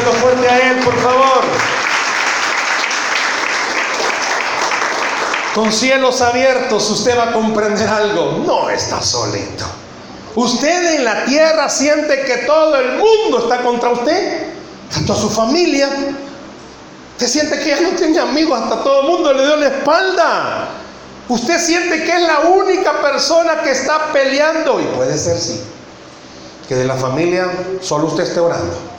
Fuerte 0.01 0.49
a 0.49 0.71
Él, 0.71 0.79
por 0.79 0.95
favor. 1.01 1.43
Con 5.53 5.71
cielos 5.71 6.21
abiertos 6.21 6.89
usted 6.89 7.17
va 7.17 7.29
a 7.29 7.33
comprender 7.33 7.87
algo. 7.87 8.43
No 8.45 8.69
está 8.69 9.01
solito. 9.01 9.65
Usted 10.35 10.95
en 10.95 11.05
la 11.05 11.25
tierra 11.25 11.69
siente 11.69 12.21
que 12.21 12.37
todo 12.45 12.77
el 12.77 12.97
mundo 12.97 13.39
está 13.43 13.61
contra 13.61 13.89
usted, 13.89 14.47
tanto 14.93 15.15
su 15.15 15.29
familia. 15.29 15.89
Usted 17.13 17.27
siente 17.27 17.59
que 17.59 17.69
ya 17.69 17.81
no 17.81 17.89
tiene 17.89 18.19
amigos, 18.19 18.59
hasta 18.61 18.83
todo 18.83 19.01
el 19.01 19.07
mundo 19.07 19.33
le 19.33 19.45
dio 19.45 19.55
la 19.57 19.67
espalda. 19.67 20.67
Usted 21.27 21.59
siente 21.59 22.03
que 22.03 22.15
es 22.15 22.21
la 22.21 22.39
única 22.39 23.01
persona 23.01 23.61
que 23.61 23.71
está 23.71 24.11
peleando. 24.13 24.79
Y 24.79 24.85
puede 24.95 25.17
ser 25.17 25.37
sí. 25.37 25.61
Que 26.67 26.75
de 26.75 26.85
la 26.85 26.95
familia 26.95 27.51
solo 27.81 28.07
usted 28.07 28.23
esté 28.23 28.39
orando. 28.39 28.98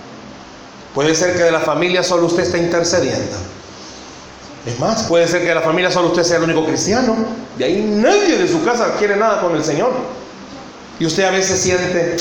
Puede 0.95 1.15
ser 1.15 1.37
que 1.37 1.45
de 1.45 1.53
la 1.53 1.61
familia 1.61 2.03
solo 2.03 2.27
usted 2.27 2.43
esté 2.43 2.59
intercediendo. 2.59 3.37
Es 4.67 4.79
más, 4.79 5.05
puede 5.05 5.27
ser 5.29 5.43
que 5.43 5.49
de 5.49 5.55
la 5.55 5.63
familia 5.63 5.91
solo 5.91 6.09
usted 6.09 6.25
sea 6.25 6.39
el 6.39 6.45
único 6.45 6.67
cristiano. 6.67 7.15
De 7.57 7.65
ahí 7.65 7.83
nadie 7.83 8.37
de 8.37 8.49
su 8.49 8.63
casa 8.65 8.95
quiere 8.99 9.17
nada 9.17 9.41
con 9.41 9.55
el 9.55 9.65
Señor. 9.65 9.93
Y 10.99 11.07
usted 11.07 11.25
a 11.25 11.31
veces 11.31 11.61
siente, 11.61 12.17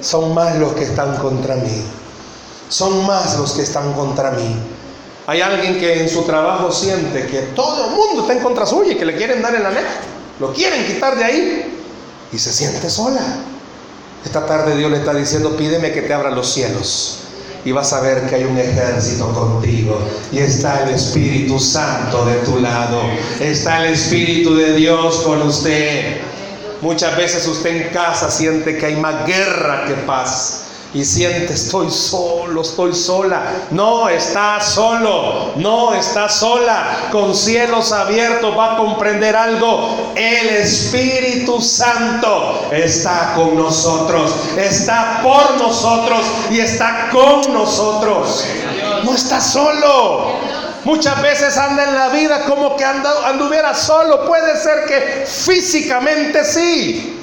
son 0.00 0.34
más 0.34 0.56
los 0.56 0.74
que 0.74 0.84
están 0.84 1.16
contra 1.16 1.56
mí. 1.56 1.82
Son 2.68 3.06
más 3.06 3.38
los 3.38 3.52
que 3.52 3.62
están 3.62 3.92
contra 3.94 4.32
mí. 4.32 4.56
Hay 5.26 5.40
alguien 5.40 5.78
que 5.78 6.02
en 6.02 6.08
su 6.08 6.22
trabajo 6.22 6.70
siente 6.70 7.26
que 7.26 7.38
todo 7.54 7.86
el 7.86 7.90
mundo 7.92 8.22
está 8.22 8.34
en 8.34 8.40
contra 8.40 8.66
suya 8.66 8.92
y 8.92 8.96
que 8.96 9.06
le 9.06 9.16
quieren 9.16 9.40
dar 9.40 9.54
en 9.54 9.62
la 9.62 9.70
net. 9.70 9.86
Lo 10.38 10.52
quieren 10.52 10.86
quitar 10.86 11.16
de 11.16 11.24
ahí. 11.24 11.80
Y 12.30 12.38
se 12.38 12.52
siente 12.52 12.90
sola. 12.90 13.22
Esta 14.24 14.44
tarde 14.44 14.76
Dios 14.76 14.90
le 14.90 14.98
está 14.98 15.14
diciendo, 15.14 15.56
pídeme 15.56 15.92
que 15.92 16.02
te 16.02 16.12
abra 16.12 16.30
los 16.30 16.52
cielos 16.52 17.23
y 17.64 17.72
vas 17.72 17.92
a 17.92 18.00
ver 18.00 18.26
que 18.26 18.36
hay 18.36 18.44
un 18.44 18.58
ejército 18.58 19.32
contigo. 19.32 19.98
Y 20.32 20.38
está 20.38 20.84
el 20.84 20.94
Espíritu 20.94 21.58
Santo 21.58 22.24
de 22.26 22.36
tu 22.38 22.60
lado, 22.60 23.02
está 23.40 23.84
el 23.84 23.94
Espíritu 23.94 24.54
de 24.54 24.74
Dios 24.74 25.22
con 25.22 25.42
usted. 25.42 26.18
Muchas 26.80 27.16
veces 27.16 27.46
usted 27.46 27.86
en 27.86 27.88
casa 27.92 28.30
siente 28.30 28.76
que 28.76 28.86
hay 28.86 28.96
más 28.96 29.26
guerra 29.26 29.84
que 29.86 29.94
paz 29.94 30.63
y 30.94 31.04
siente 31.04 31.52
estoy 31.54 31.90
solo, 31.90 32.62
estoy 32.62 32.94
sola. 32.94 33.66
No 33.72 34.08
está 34.08 34.60
solo, 34.60 35.52
no 35.56 35.92
está 35.92 36.28
sola. 36.28 37.08
Con 37.10 37.34
cielos 37.34 37.90
abiertos 37.90 38.56
va 38.56 38.74
a 38.74 38.76
comprender 38.76 39.34
algo. 39.34 40.12
El 40.14 40.48
Espíritu 40.50 41.60
Santo 41.60 42.68
está 42.70 43.32
con 43.34 43.56
nosotros, 43.56 44.32
está 44.56 45.20
por 45.22 45.58
nosotros 45.58 46.24
y 46.50 46.60
está 46.60 47.08
con 47.10 47.52
nosotros. 47.52 48.44
No 49.02 49.14
está 49.14 49.40
solo. 49.40 50.32
Muchas 50.84 51.20
veces 51.22 51.56
anda 51.56 51.84
en 51.88 51.94
la 51.94 52.08
vida 52.10 52.44
como 52.44 52.76
que 52.76 52.84
anduviera 52.84 53.74
solo. 53.74 54.26
Puede 54.26 54.56
ser 54.60 54.84
que 54.86 55.26
físicamente 55.26 56.44
sí 56.44 57.13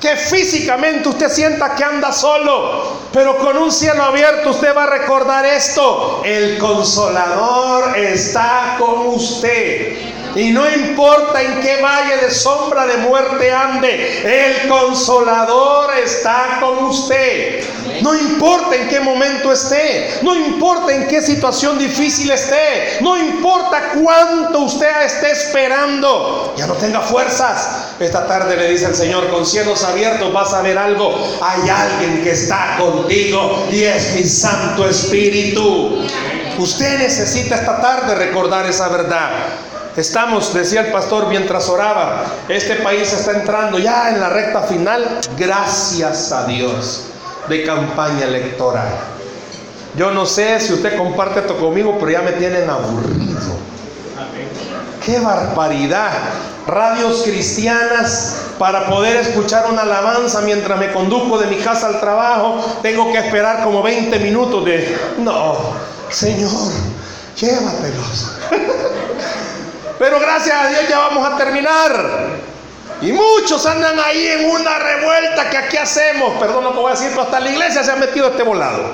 que 0.00 0.16
físicamente 0.16 1.08
usted 1.08 1.28
sienta 1.28 1.74
que 1.74 1.82
anda 1.82 2.12
solo, 2.12 2.98
pero 3.12 3.36
con 3.38 3.56
un 3.56 3.72
cielo 3.72 4.02
abierto 4.02 4.50
usted 4.50 4.76
va 4.76 4.84
a 4.84 4.86
recordar 4.86 5.44
esto, 5.44 6.22
el 6.24 6.56
consolador 6.58 7.96
está 7.98 8.76
con 8.78 9.08
usted. 9.08 10.08
Y 10.36 10.50
no 10.50 10.70
importa 10.70 11.42
en 11.42 11.60
qué 11.60 11.80
valle 11.82 12.18
de 12.18 12.30
sombra 12.30 12.86
de 12.86 12.98
muerte 12.98 13.50
ande, 13.50 14.50
el 14.60 14.68
consolador 14.68 15.90
está 15.96 16.58
con 16.60 16.84
usted. 16.84 17.64
No 18.02 18.14
importa 18.14 18.76
en 18.76 18.88
qué 18.88 19.00
momento 19.00 19.50
esté, 19.50 20.20
no 20.22 20.36
importa 20.36 20.94
en 20.94 21.08
qué 21.08 21.20
situación 21.20 21.76
difícil 21.76 22.30
esté, 22.30 22.98
no 23.00 23.16
importa 23.16 23.94
cuánto 24.00 24.60
usted 24.60 25.02
esté 25.04 25.32
esperando, 25.32 26.54
ya 26.56 26.68
no 26.68 26.74
tenga 26.74 27.00
fuerzas. 27.00 27.87
Esta 28.00 28.28
tarde 28.28 28.56
le 28.56 28.70
dice 28.70 28.86
el 28.86 28.94
Señor, 28.94 29.28
con 29.28 29.44
cielos 29.44 29.82
abiertos 29.82 30.32
vas 30.32 30.54
a 30.54 30.62
ver 30.62 30.78
algo. 30.78 31.16
Hay 31.40 31.68
alguien 31.68 32.22
que 32.22 32.30
está 32.30 32.76
contigo 32.78 33.66
y 33.72 33.82
es 33.82 34.14
mi 34.14 34.22
Santo 34.22 34.88
Espíritu. 34.88 36.06
Usted 36.58 36.98
necesita 36.98 37.56
esta 37.56 37.80
tarde 37.80 38.14
recordar 38.14 38.66
esa 38.66 38.88
verdad. 38.88 39.30
Estamos, 39.96 40.54
decía 40.54 40.82
el 40.82 40.92
pastor 40.92 41.26
mientras 41.26 41.68
oraba, 41.68 42.24
este 42.48 42.76
país 42.76 43.12
está 43.12 43.32
entrando 43.32 43.80
ya 43.80 44.10
en 44.10 44.20
la 44.20 44.28
recta 44.28 44.62
final, 44.62 45.20
gracias 45.36 46.30
a 46.30 46.46
Dios, 46.46 47.06
de 47.48 47.64
campaña 47.64 48.26
electoral. 48.26 48.88
Yo 49.96 50.12
no 50.12 50.24
sé 50.24 50.60
si 50.60 50.72
usted 50.72 50.96
comparte 50.96 51.40
esto 51.40 51.58
conmigo, 51.58 51.96
pero 51.98 52.12
ya 52.12 52.22
me 52.22 52.30
tienen 52.32 52.70
aburrido. 52.70 53.58
¡Qué 55.08 55.18
barbaridad! 55.20 56.12
Radios 56.66 57.22
cristianas 57.22 58.42
para 58.58 58.90
poder 58.90 59.16
escuchar 59.16 59.64
una 59.70 59.80
alabanza 59.80 60.42
mientras 60.42 60.78
me 60.78 60.92
conduzco 60.92 61.38
de 61.38 61.46
mi 61.46 61.56
casa 61.56 61.86
al 61.86 61.98
trabajo, 61.98 62.62
tengo 62.82 63.10
que 63.10 63.16
esperar 63.16 63.64
como 63.64 63.82
20 63.82 64.18
minutos 64.18 64.66
de... 64.66 64.98
No, 65.16 65.56
Señor, 66.10 66.50
llévatelos. 67.40 68.32
Pero 69.98 70.20
gracias 70.20 70.54
a 70.54 70.68
Dios 70.68 70.82
ya 70.90 70.98
vamos 70.98 71.26
a 71.26 71.38
terminar. 71.38 72.28
Y 73.00 73.10
muchos 73.10 73.64
andan 73.64 73.98
ahí 73.98 74.26
en 74.26 74.50
una 74.50 74.78
revuelta 74.78 75.48
que 75.48 75.56
aquí 75.56 75.78
hacemos. 75.78 76.38
Perdón, 76.38 76.64
no 76.64 76.72
te 76.72 76.80
voy 76.80 76.90
a 76.90 76.94
decir, 76.94 77.08
pero 77.12 77.22
hasta 77.22 77.40
la 77.40 77.48
iglesia 77.48 77.82
se 77.82 77.92
ha 77.92 77.96
metido 77.96 78.28
este 78.28 78.42
volado. 78.42 78.92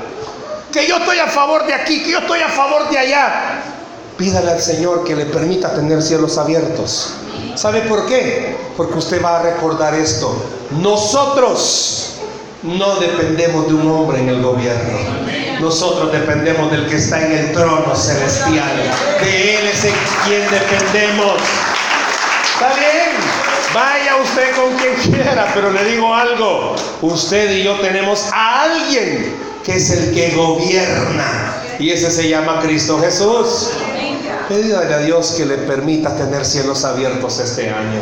que 0.72 0.86
yo 0.86 0.98
estoy 0.98 1.18
a 1.18 1.26
favor 1.26 1.66
de 1.66 1.74
aquí, 1.74 2.04
que 2.04 2.12
yo 2.12 2.18
estoy 2.20 2.40
a 2.40 2.50
favor 2.50 2.88
de 2.88 2.98
allá. 2.98 3.73
Pídale 4.16 4.52
al 4.52 4.60
Señor 4.60 5.04
que 5.04 5.16
le 5.16 5.26
permita 5.26 5.74
tener 5.74 6.00
cielos 6.00 6.38
abiertos. 6.38 7.14
¿Sabe 7.56 7.80
por 7.82 8.06
qué? 8.06 8.56
Porque 8.76 8.98
usted 8.98 9.22
va 9.22 9.40
a 9.40 9.42
recordar 9.42 9.94
esto. 9.94 10.36
Nosotros 10.80 12.14
no 12.62 12.96
dependemos 12.96 13.66
de 13.66 13.74
un 13.74 13.90
hombre 13.90 14.20
en 14.20 14.28
el 14.28 14.42
gobierno. 14.42 14.98
Nosotros 15.60 16.12
dependemos 16.12 16.70
del 16.70 16.86
que 16.86 16.96
está 16.96 17.26
en 17.26 17.32
el 17.32 17.52
trono 17.52 17.94
celestial. 17.94 18.76
De 19.20 19.56
Él 19.56 19.66
es 19.66 19.84
en 19.84 19.94
quien 20.24 20.42
dependemos. 20.50 21.34
¿Está 22.54 22.72
bien? 22.74 23.44
Vaya 23.74 24.16
usted 24.22 24.54
con 24.54 24.76
quien 24.76 24.94
quiera, 25.12 25.50
pero 25.54 25.72
le 25.72 25.84
digo 25.84 26.14
algo. 26.14 26.76
Usted 27.02 27.50
y 27.50 27.64
yo 27.64 27.80
tenemos 27.80 28.26
a 28.32 28.62
alguien 28.62 29.34
que 29.64 29.74
es 29.74 29.90
el 29.90 30.14
que 30.14 30.30
gobierna. 30.36 31.63
Y 31.78 31.90
ese 31.90 32.10
se 32.10 32.28
llama 32.28 32.60
Cristo 32.60 32.98
Jesús. 33.00 33.70
Pídale 34.48 34.94
a 34.94 34.98
Dios 34.98 35.34
que 35.36 35.46
le 35.46 35.56
permita 35.58 36.14
tener 36.16 36.44
cielos 36.44 36.84
abiertos 36.84 37.38
este 37.38 37.70
año. 37.70 38.00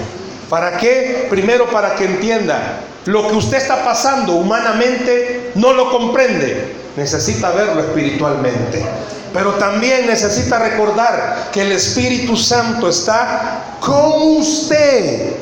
¿Para 0.48 0.76
qué? 0.76 1.26
Primero 1.30 1.70
para 1.70 1.94
que 1.94 2.04
entienda 2.04 2.80
lo 3.06 3.28
que 3.28 3.36
usted 3.36 3.56
está 3.56 3.84
pasando 3.84 4.34
humanamente, 4.34 5.52
no 5.54 5.72
lo 5.72 5.90
comprende. 5.90 6.74
Necesita 6.96 7.50
verlo 7.50 7.80
espiritualmente. 7.80 8.84
Pero 9.32 9.52
también 9.54 10.06
necesita 10.06 10.58
recordar 10.58 11.48
que 11.52 11.62
el 11.62 11.72
Espíritu 11.72 12.36
Santo 12.36 12.88
está 12.88 13.76
con 13.80 14.36
usted, 14.38 15.36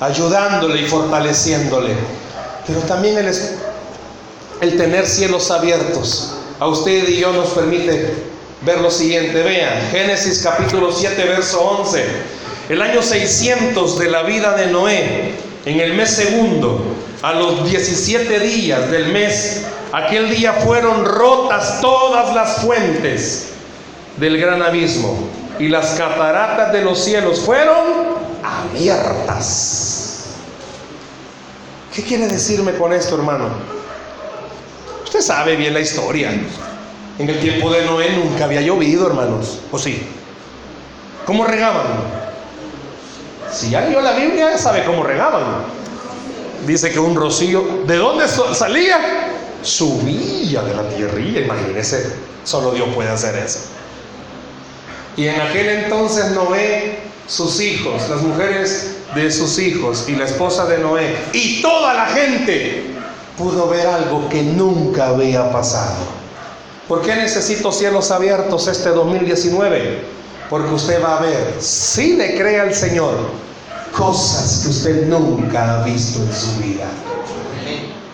ayudándole 0.00 0.82
y 0.82 0.86
fortaleciéndole. 0.86 1.94
Pero 2.66 2.80
también 2.80 3.18
el, 3.18 3.32
el 4.60 4.76
tener 4.76 5.06
cielos 5.06 5.50
abiertos 5.50 6.39
a 6.60 6.68
usted 6.68 7.08
y 7.08 7.16
yo 7.16 7.32
nos 7.32 7.48
permite 7.50 8.12
ver 8.62 8.80
lo 8.80 8.90
siguiente. 8.90 9.42
Vean, 9.42 9.90
Génesis 9.90 10.42
capítulo 10.42 10.92
7, 10.92 11.24
verso 11.24 11.60
11. 11.62 12.04
El 12.68 12.82
año 12.82 13.02
600 13.02 13.98
de 13.98 14.10
la 14.10 14.22
vida 14.22 14.54
de 14.54 14.66
Noé, 14.66 15.34
en 15.64 15.80
el 15.80 15.94
mes 15.94 16.10
segundo, 16.10 16.84
a 17.22 17.32
los 17.32 17.68
17 17.68 18.40
días 18.40 18.90
del 18.90 19.06
mes, 19.08 19.62
aquel 19.90 20.28
día 20.30 20.52
fueron 20.52 21.04
rotas 21.06 21.80
todas 21.80 22.34
las 22.34 22.58
fuentes 22.58 23.48
del 24.18 24.38
gran 24.38 24.62
abismo 24.62 25.18
y 25.58 25.68
las 25.68 25.94
cataratas 25.94 26.72
de 26.72 26.82
los 26.82 27.02
cielos 27.02 27.40
fueron 27.40 27.84
abiertas. 28.44 30.26
¿Qué 31.94 32.02
quiere 32.02 32.28
decirme 32.28 32.72
con 32.72 32.92
esto, 32.92 33.16
hermano? 33.16 33.79
Sabe 35.20 35.56
bien 35.56 35.74
la 35.74 35.80
historia. 35.80 36.30
En 37.18 37.28
el 37.28 37.38
tiempo 37.40 37.70
de 37.70 37.84
Noé 37.84 38.10
nunca 38.12 38.44
había 38.46 38.62
llovido, 38.62 39.06
hermanos. 39.06 39.58
¿O 39.70 39.78
sí? 39.78 40.02
¿Cómo 41.26 41.44
regaban? 41.44 41.86
Si 43.52 43.70
ya 43.70 43.82
leyó 43.82 44.00
la 44.00 44.12
Biblia, 44.12 44.56
sabe 44.56 44.84
cómo 44.84 45.02
regaban. 45.02 45.42
Dice 46.66 46.90
que 46.90 46.98
un 46.98 47.14
rocío, 47.14 47.82
¿de 47.86 47.96
dónde 47.96 48.26
salía? 48.28 48.98
Subía 49.62 50.62
de 50.62 50.74
la 50.74 50.88
tierrilla, 50.88 51.40
imagínese, 51.40 52.14
solo 52.44 52.72
Dios 52.72 52.88
puede 52.94 53.10
hacer 53.10 53.36
eso. 53.36 53.60
Y 55.16 55.26
en 55.26 55.40
aquel 55.40 55.68
entonces 55.68 56.30
Noé, 56.30 57.00
sus 57.26 57.60
hijos, 57.60 58.08
las 58.08 58.22
mujeres 58.22 58.96
de 59.14 59.30
sus 59.30 59.58
hijos 59.58 60.08
y 60.08 60.12
la 60.12 60.24
esposa 60.24 60.64
de 60.66 60.78
Noé 60.78 61.14
y 61.32 61.60
toda 61.60 61.92
la 61.92 62.06
gente 62.06 62.99
pudo 63.40 63.68
ver 63.68 63.86
algo 63.86 64.28
que 64.28 64.42
nunca 64.42 65.08
había 65.08 65.50
pasado. 65.50 65.96
¿Por 66.86 67.00
qué 67.00 67.16
necesito 67.16 67.72
cielos 67.72 68.10
abiertos 68.10 68.68
este 68.68 68.90
2019? 68.90 70.04
Porque 70.50 70.74
usted 70.74 71.02
va 71.02 71.16
a 71.16 71.22
ver, 71.22 71.56
si 71.58 72.16
le 72.16 72.36
cree 72.36 72.60
al 72.60 72.74
Señor, 72.74 73.14
cosas 73.96 74.60
que 74.62 74.68
usted 74.68 75.06
nunca 75.06 75.80
ha 75.80 75.84
visto 75.84 76.18
en 76.18 76.32
su 76.32 76.56
vida. 76.58 76.86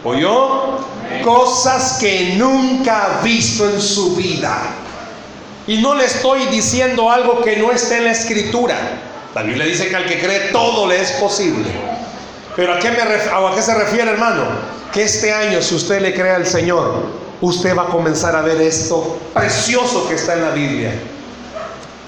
¿Oyó? 0.05 0.79
Cosas 1.25 1.99
que 1.99 2.35
nunca 2.37 3.19
ha 3.19 3.23
visto 3.23 3.69
en 3.69 3.81
su 3.81 4.15
vida. 4.15 4.59
Y 5.67 5.79
no 5.79 5.97
le 5.97 6.05
estoy 6.05 6.47
diciendo 6.47 7.11
algo 7.11 7.43
que 7.43 7.57
no 7.57 7.73
esté 7.73 7.97
en 7.97 8.05
la 8.05 8.13
escritura. 8.13 8.77
La 9.35 9.43
Biblia 9.43 9.67
dice 9.67 9.89
que 9.89 9.97
al 9.97 10.07
que 10.07 10.21
cree 10.21 10.53
todo 10.53 10.87
le 10.87 11.01
es 11.01 11.13
posible. 11.13 11.69
Pero 12.55 12.75
¿a 12.75 12.79
qué, 12.79 12.91
me 12.91 12.99
¿a 13.01 13.55
qué 13.55 13.63
se 13.63 13.75
refiere, 13.75 14.11
hermano? 14.11 14.45
Que 14.97 15.03
este 15.03 15.31
año, 15.31 15.61
si 15.61 15.75
usted 15.75 16.01
le 16.01 16.15
cree 16.15 16.31
al 16.31 16.47
Señor, 16.47 17.03
usted 17.43 17.77
va 17.77 17.83
a 17.83 17.89
comenzar 17.89 18.35
a 18.35 18.41
ver 18.41 18.59
esto 18.63 19.19
precioso 19.35 20.09
que 20.09 20.15
está 20.15 20.33
en 20.33 20.43
la 20.43 20.53
Biblia. 20.53 20.91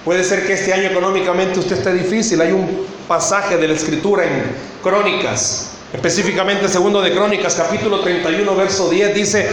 Puede 0.07 0.25
ser 0.25 0.47
que 0.47 0.55
este 0.55 0.73
año 0.73 0.89
económicamente 0.89 1.59
usted 1.59 1.77
esté 1.77 1.93
difícil. 1.93 2.41
Hay 2.41 2.53
un 2.53 2.87
pasaje 3.07 3.59
de 3.59 3.69
la 3.69 3.75
escritura 3.75 4.25
en 4.25 4.57
Crónicas, 4.83 5.73
específicamente 5.93 6.67
segundo 6.67 7.03
de 7.03 7.13
Crónicas, 7.13 7.57
capítulo 7.57 8.01
31, 8.01 8.57
verso 8.57 8.89
10, 8.89 9.15
dice, 9.15 9.51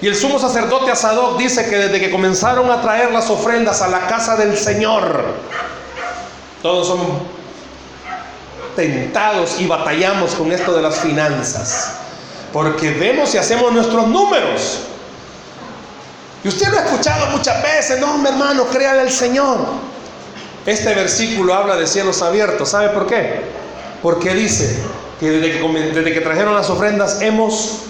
y 0.00 0.06
el 0.06 0.16
sumo 0.16 0.38
sacerdote 0.38 0.90
Asadoc 0.90 1.36
dice 1.36 1.68
que 1.68 1.76
desde 1.76 2.00
que 2.00 2.10
comenzaron 2.10 2.70
a 2.70 2.80
traer 2.80 3.12
las 3.12 3.28
ofrendas 3.28 3.82
a 3.82 3.88
la 3.88 4.06
casa 4.06 4.36
del 4.36 4.56
Señor, 4.56 5.22
todos 6.62 6.86
son 6.86 7.00
tentados 8.74 9.60
y 9.60 9.66
batallamos 9.66 10.34
con 10.34 10.50
esto 10.50 10.74
de 10.74 10.80
las 10.80 11.00
finanzas, 11.00 12.03
porque 12.54 12.92
vemos 12.92 13.34
y 13.34 13.38
hacemos 13.38 13.70
nuestros 13.72 14.08
números 14.08 14.78
y 16.44 16.48
usted 16.48 16.68
lo 16.68 16.78
ha 16.78 16.82
escuchado 16.82 17.26
muchas 17.30 17.62
veces, 17.62 17.98
no, 17.98 18.18
mi 18.18 18.28
hermano, 18.28 18.66
créale 18.66 19.00
al 19.00 19.10
Señor. 19.10 19.60
Este 20.66 20.94
versículo 20.94 21.54
habla 21.54 21.74
de 21.76 21.86
cielos 21.86 22.20
abiertos. 22.20 22.68
¿Sabe 22.68 22.90
por 22.90 23.06
qué? 23.06 23.40
Porque 24.02 24.34
dice 24.34 24.78
que 25.18 25.30
desde 25.30 25.58
que, 25.58 25.68
desde 25.68 26.12
que 26.12 26.20
trajeron 26.20 26.54
las 26.54 26.68
ofrendas 26.68 27.22
hemos 27.22 27.84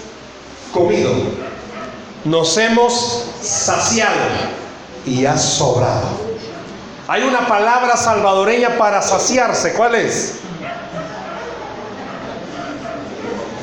comido, 0.73 1.11
nos 2.23 2.57
hemos 2.57 3.25
saciado 3.41 4.15
y 5.05 5.25
ha 5.25 5.37
sobrado. 5.37 6.07
Hay 7.09 7.23
una 7.23 7.47
palabra 7.47 7.97
salvadoreña 7.97 8.77
para 8.77 9.01
saciarse. 9.01 9.73
¿Cuál 9.73 9.95
es? 9.95 10.35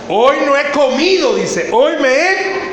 Hoy 0.08 0.36
no 0.44 0.56
he 0.56 0.70
comido, 0.70 1.36
dice. 1.36 1.70
Hoy 1.72 1.92
me 2.00 2.08
he 2.08 2.72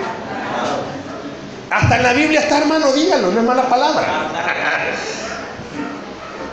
hasta 1.69 1.97
en 1.97 2.03
la 2.03 2.13
Biblia 2.13 2.39
está, 2.39 2.59
hermano, 2.59 2.93
dígalo, 2.93 3.31
no 3.31 3.39
es 3.39 3.45
mala 3.45 3.69
palabra. 3.69 4.07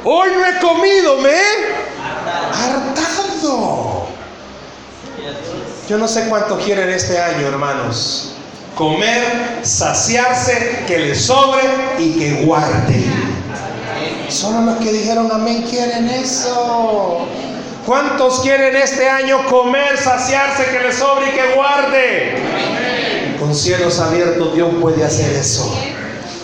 Hoy 0.04 0.28
no 0.34 0.44
he 0.44 0.58
comido, 0.58 1.16
me 1.18 1.30
he 1.30 1.74
hartado. 2.52 4.06
Yo 5.88 5.98
no 5.98 6.06
sé 6.06 6.28
cuánto 6.28 6.58
quieren 6.58 6.90
este 6.90 7.18
año, 7.18 7.46
hermanos. 7.46 8.34
Comer, 8.76 9.60
saciarse, 9.62 10.84
que 10.86 10.98
le 10.98 11.14
sobre 11.14 11.62
y 11.98 12.18
que 12.18 12.44
guarde. 12.44 13.04
Solo 14.28 14.60
los 14.62 14.76
que 14.78 14.92
dijeron 14.92 15.30
amén 15.32 15.62
quieren 15.62 16.08
eso. 16.08 17.26
¿Cuántos 17.86 18.40
quieren 18.40 18.74
este 18.74 19.08
año 19.08 19.46
comer, 19.46 19.96
saciarse, 19.96 20.64
que 20.72 20.80
le 20.80 20.92
sobre 20.92 21.28
y 21.28 21.30
que 21.30 21.54
guarde? 21.54 22.34
Con 23.38 23.54
cielos 23.54 24.00
abiertos 24.00 24.54
Dios 24.54 24.70
puede 24.80 25.04
hacer 25.04 25.30
eso. 25.36 25.72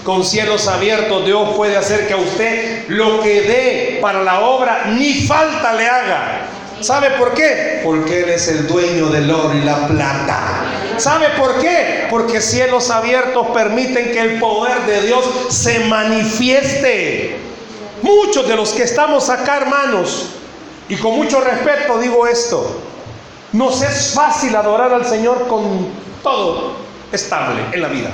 Con 0.05 0.25
cielos 0.25 0.69
abiertos 0.69 1.27
Dios 1.27 1.49
puede 1.57 1.77
hacer 1.77 2.07
que 2.07 2.15
a 2.15 2.19
usted 2.19 2.85
lo 2.87 3.21
que 3.23 3.41
dé 3.41 3.99
para 4.01 4.23
la 4.23 4.39
obra 4.39 4.85
ni 4.97 5.15
falta 5.27 5.73
le 5.73 5.89
haga. 5.89 6.43
¿Sabe 6.81 7.11
por 7.19 7.35
qué? 7.35 7.81
Porque 7.83 8.23
Él 8.23 8.29
es 8.29 8.47
el 8.47 8.69
dueño 8.69 9.09
del 9.09 9.29
oro 9.29 9.53
y 9.53 9.63
la 9.63 9.89
plata. 9.89 10.39
¿Sabe 10.99 11.27
por 11.37 11.61
qué? 11.61 12.07
Porque 12.09 12.41
cielos 12.41 12.89
abiertos 12.89 13.49
permiten 13.49 14.13
que 14.13 14.21
el 14.21 14.39
poder 14.39 14.83
de 14.87 15.03
Dios 15.09 15.25
se 15.49 15.81
manifieste. 15.87 17.37
Muchos 18.01 18.47
de 18.47 18.55
los 18.55 18.71
que 18.71 18.85
estamos 18.85 19.29
acá, 19.29 19.57
hermanos, 19.57 20.37
y 20.89 20.97
con 20.97 21.17
mucho 21.17 21.41
respeto 21.41 21.99
digo 21.99 22.27
esto, 22.27 22.81
nos 23.53 23.83
es 23.83 24.13
fácil 24.15 24.55
adorar 24.57 24.93
al 24.93 25.07
Señor 25.07 25.47
con 25.47 25.89
todo 26.23 26.73
estable 27.13 27.61
en 27.73 27.83
la 27.83 27.89
vida. 27.89 28.11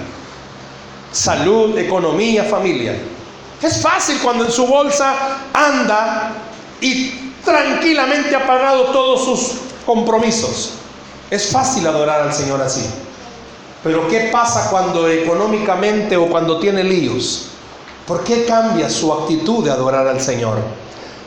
Salud, 1.13 1.79
economía, 1.79 2.45
familia. 2.45 2.97
Es 3.63 3.81
fácil 3.81 4.19
cuando 4.23 4.45
en 4.45 4.53
su 4.53 4.67
bolsa 4.67 5.39
anda 5.53 6.33
y 6.81 7.33
tranquilamente 7.45 8.35
ha 8.37 8.47
pagado 8.47 8.85
todos 8.87 9.25
sus 9.25 9.59
compromisos. 9.87 10.73
Es 11.31 11.51
fácil 11.51 11.87
adorar 11.87 12.23
al 12.23 12.35
Señor 12.35 12.61
así. 12.61 12.85
Pero 13.83 14.09
¿qué 14.09 14.29
pasa 14.33 14.71
cuando 14.71 15.09
económicamente 15.09 16.17
o 16.17 16.27
cuando 16.27 16.59
tiene 16.59 16.83
líos? 16.83 17.47
¿Por 18.07 18.25
qué 18.25 18.45
cambia 18.45 18.91
su 18.91 19.13
actitud 19.13 19.65
de 19.65 19.71
adorar 19.71 20.07
al 20.09 20.21
Señor? 20.21 20.59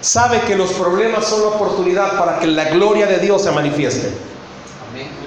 Sabe 0.02 0.42
que 0.42 0.56
los 0.56 0.72
problemas 0.74 1.26
son 1.26 1.42
la 1.42 1.48
oportunidad 1.50 2.18
para 2.18 2.40
que 2.40 2.48
la 2.48 2.66
gloria 2.66 3.06
de 3.06 3.20
Dios 3.20 3.44
se 3.44 3.52
manifieste. 3.52 4.12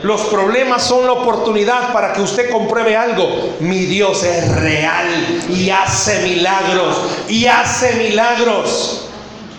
Los 0.02 0.20
problemas 0.22 0.82
son 0.82 1.06
la 1.06 1.12
oportunidad 1.12 1.92
para 1.92 2.12
que 2.12 2.20
usted 2.20 2.50
compruebe 2.50 2.96
algo. 2.96 3.56
Mi 3.60 3.86
Dios 3.86 4.22
es 4.22 4.54
real 4.56 5.06
y 5.48 5.70
hace 5.70 6.20
milagros 6.22 7.00
y 7.28 7.46
hace 7.46 7.94
milagros. 7.94 9.08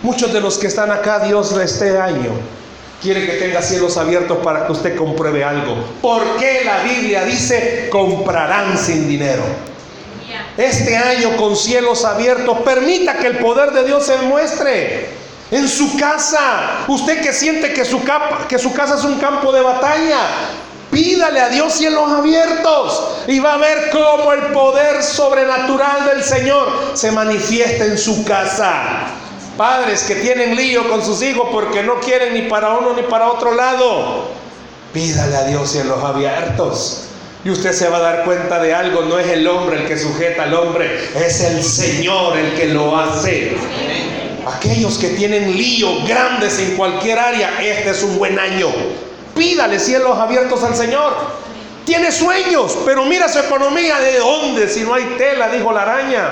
Muchos 0.02 0.32
de 0.32 0.40
los 0.40 0.58
que 0.58 0.68
están 0.68 0.92
acá, 0.92 1.20
Dios 1.20 1.50
este 1.52 1.98
año 1.98 2.30
quiere 3.02 3.26
que 3.26 3.32
tenga 3.32 3.62
cielos 3.62 3.96
abiertos 3.96 4.38
para 4.38 4.66
que 4.66 4.72
usted 4.72 4.96
compruebe 4.96 5.42
algo. 5.42 5.76
¿Por 6.00 6.22
qué 6.36 6.62
la 6.64 6.82
Biblia 6.82 7.24
dice 7.24 7.88
comprarán 7.90 8.78
sin 8.78 9.08
dinero? 9.08 9.42
Este 10.56 10.96
año 10.96 11.36
con 11.36 11.54
cielos 11.56 12.04
abiertos, 12.04 12.58
permita 12.64 13.18
que 13.18 13.26
el 13.26 13.38
poder 13.38 13.72
de 13.72 13.84
Dios 13.84 14.06
se 14.06 14.16
muestre 14.18 15.08
en 15.50 15.68
su 15.68 15.96
casa. 15.98 16.84
Usted 16.88 17.20
que 17.22 17.32
siente 17.32 17.72
que 17.72 17.84
su, 17.84 18.02
casa 18.02 18.96
es 18.96 19.04
un 19.04 19.18
campo 19.18 19.52
de 19.52 19.60
batalla, 19.60 20.18
pídale 20.90 21.40
a 21.40 21.48
Dios 21.50 21.74
cielos 21.74 22.10
abiertos 22.10 23.02
y 23.26 23.38
va 23.38 23.54
a 23.54 23.58
ver 23.58 23.90
cómo 23.90 24.32
el 24.32 24.52
poder 24.52 25.02
sobrenatural 25.02 26.06
del 26.06 26.24
Señor 26.24 26.68
se 26.94 27.12
manifiesta 27.12 27.84
en 27.84 27.98
su 27.98 28.24
casa. 28.24 29.08
Padres 29.56 30.02
que 30.02 30.16
tienen 30.16 30.54
lío 30.54 30.88
con 30.88 31.02
sus 31.04 31.22
hijos 31.22 31.48
porque 31.50 31.82
no 31.82 32.00
quieren 32.00 32.34
ni 32.34 32.42
para 32.42 32.74
uno 32.74 32.92
ni 32.94 33.02
para 33.02 33.30
otro 33.30 33.54
lado. 33.54 34.28
Pídale 34.92 35.36
a 35.36 35.44
Dios 35.44 35.70
cielos 35.70 36.02
abiertos. 36.02 37.02
Y 37.46 37.50
usted 37.50 37.72
se 37.72 37.88
va 37.88 37.98
a 37.98 38.00
dar 38.00 38.24
cuenta 38.24 38.60
de 38.60 38.74
algo, 38.74 39.02
no 39.02 39.20
es 39.20 39.28
el 39.28 39.46
hombre 39.46 39.82
el 39.82 39.86
que 39.86 39.96
sujeta 39.96 40.42
al 40.42 40.54
hombre, 40.54 40.98
es 41.14 41.40
el 41.42 41.62
Señor 41.62 42.36
el 42.36 42.54
que 42.54 42.66
lo 42.66 42.98
hace. 42.98 43.56
Aquellos 44.44 44.98
que 44.98 45.10
tienen 45.10 45.56
lío 45.56 46.04
grandes 46.08 46.58
en 46.58 46.74
cualquier 46.74 47.20
área, 47.20 47.62
este 47.62 47.90
es 47.90 48.02
un 48.02 48.18
buen 48.18 48.36
año. 48.36 48.66
Pídale 49.36 49.78
cielos 49.78 50.18
abiertos 50.18 50.64
al 50.64 50.74
Señor. 50.74 51.12
Tiene 51.84 52.10
sueños, 52.10 52.76
pero 52.84 53.04
mira 53.04 53.28
su 53.28 53.38
economía, 53.38 54.00
¿de 54.00 54.18
dónde? 54.18 54.68
Si 54.68 54.80
no 54.80 54.94
hay 54.94 55.14
tela, 55.16 55.48
dijo 55.48 55.72
la 55.72 55.82
araña. 55.82 56.28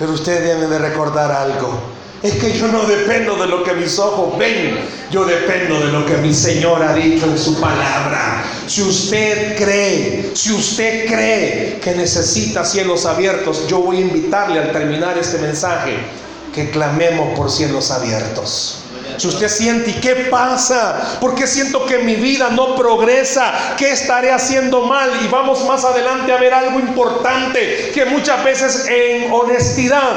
Pero 0.00 0.10
usted 0.14 0.42
debe 0.42 0.66
de 0.66 0.80
recordar 0.80 1.30
algo. 1.30 1.78
Es 2.20 2.32
que 2.34 2.52
yo 2.52 2.66
no 2.66 2.82
dependo 2.82 3.36
de 3.36 3.46
lo 3.46 3.62
que 3.62 3.74
mis 3.74 3.96
ojos 3.98 4.36
ven, 4.36 4.76
yo 5.10 5.24
dependo 5.24 5.78
de 5.78 5.92
lo 5.92 6.04
que 6.04 6.16
mi 6.16 6.34
Señor 6.34 6.82
ha 6.82 6.92
dicho 6.92 7.26
en 7.26 7.38
su 7.38 7.60
palabra. 7.60 8.42
Si 8.66 8.82
usted 8.82 9.56
cree, 9.56 10.32
si 10.34 10.52
usted 10.52 11.06
cree 11.06 11.78
que 11.80 11.94
necesita 11.94 12.64
cielos 12.64 13.06
abiertos, 13.06 13.68
yo 13.68 13.78
voy 13.78 13.98
a 13.98 14.00
invitarle 14.00 14.58
al 14.58 14.72
terminar 14.72 15.16
este 15.16 15.38
mensaje 15.38 15.96
que 16.52 16.70
clamemos 16.70 17.38
por 17.38 17.52
cielos 17.52 17.92
abiertos. 17.92 18.80
Si 19.16 19.28
usted 19.28 19.48
siente, 19.48 19.90
¿y 19.90 19.94
qué 19.94 20.14
pasa? 20.28 21.18
Porque 21.20 21.46
siento 21.46 21.86
que 21.86 21.98
mi 21.98 22.16
vida 22.16 22.50
no 22.50 22.74
progresa? 22.74 23.74
¿Qué 23.76 23.92
estaré 23.92 24.32
haciendo 24.32 24.82
mal? 24.82 25.10
Y 25.24 25.28
vamos 25.28 25.64
más 25.66 25.84
adelante 25.84 26.32
a 26.32 26.36
ver 26.36 26.52
algo 26.52 26.80
importante 26.80 27.90
que 27.94 28.04
muchas 28.06 28.42
veces 28.44 28.86
en 28.88 29.32
honestidad 29.32 30.14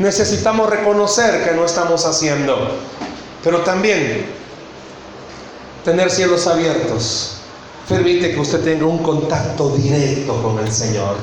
necesitamos 0.00 0.68
reconocer 0.68 1.44
que 1.44 1.54
no 1.54 1.64
estamos 1.64 2.04
haciendo. 2.06 2.72
Pero 3.44 3.58
también 3.58 4.26
tener 5.84 6.10
cielos 6.10 6.46
abiertos 6.46 7.36
permite 7.88 8.32
que 8.32 8.40
usted 8.40 8.62
tenga 8.62 8.86
un 8.86 8.98
contacto 8.98 9.70
directo 9.76 10.42
con 10.42 10.58
el 10.58 10.72
Señor. 10.72 11.16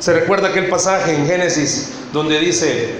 Se 0.00 0.12
recuerda 0.12 0.48
aquel 0.48 0.68
pasaje 0.68 1.14
en 1.14 1.26
Génesis 1.26 1.90
donde 2.12 2.38
dice 2.40 2.94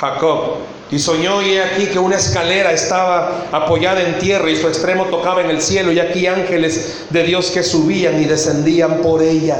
Jacob, 0.00 0.58
y 0.90 0.98
soñó 0.98 1.40
y 1.40 1.56
aquí 1.56 1.86
que 1.86 1.98
una 1.98 2.16
escalera 2.16 2.72
estaba 2.72 3.46
apoyada 3.52 4.02
en 4.02 4.18
tierra 4.18 4.50
y 4.50 4.56
su 4.56 4.66
extremo 4.66 5.04
tocaba 5.04 5.40
en 5.40 5.50
el 5.50 5.62
cielo 5.62 5.92
y 5.92 6.00
aquí 6.00 6.26
ángeles 6.26 7.04
de 7.10 7.22
Dios 7.22 7.50
que 7.52 7.62
subían 7.62 8.20
y 8.20 8.24
descendían 8.24 8.96
por 8.98 9.22
ella. 9.22 9.56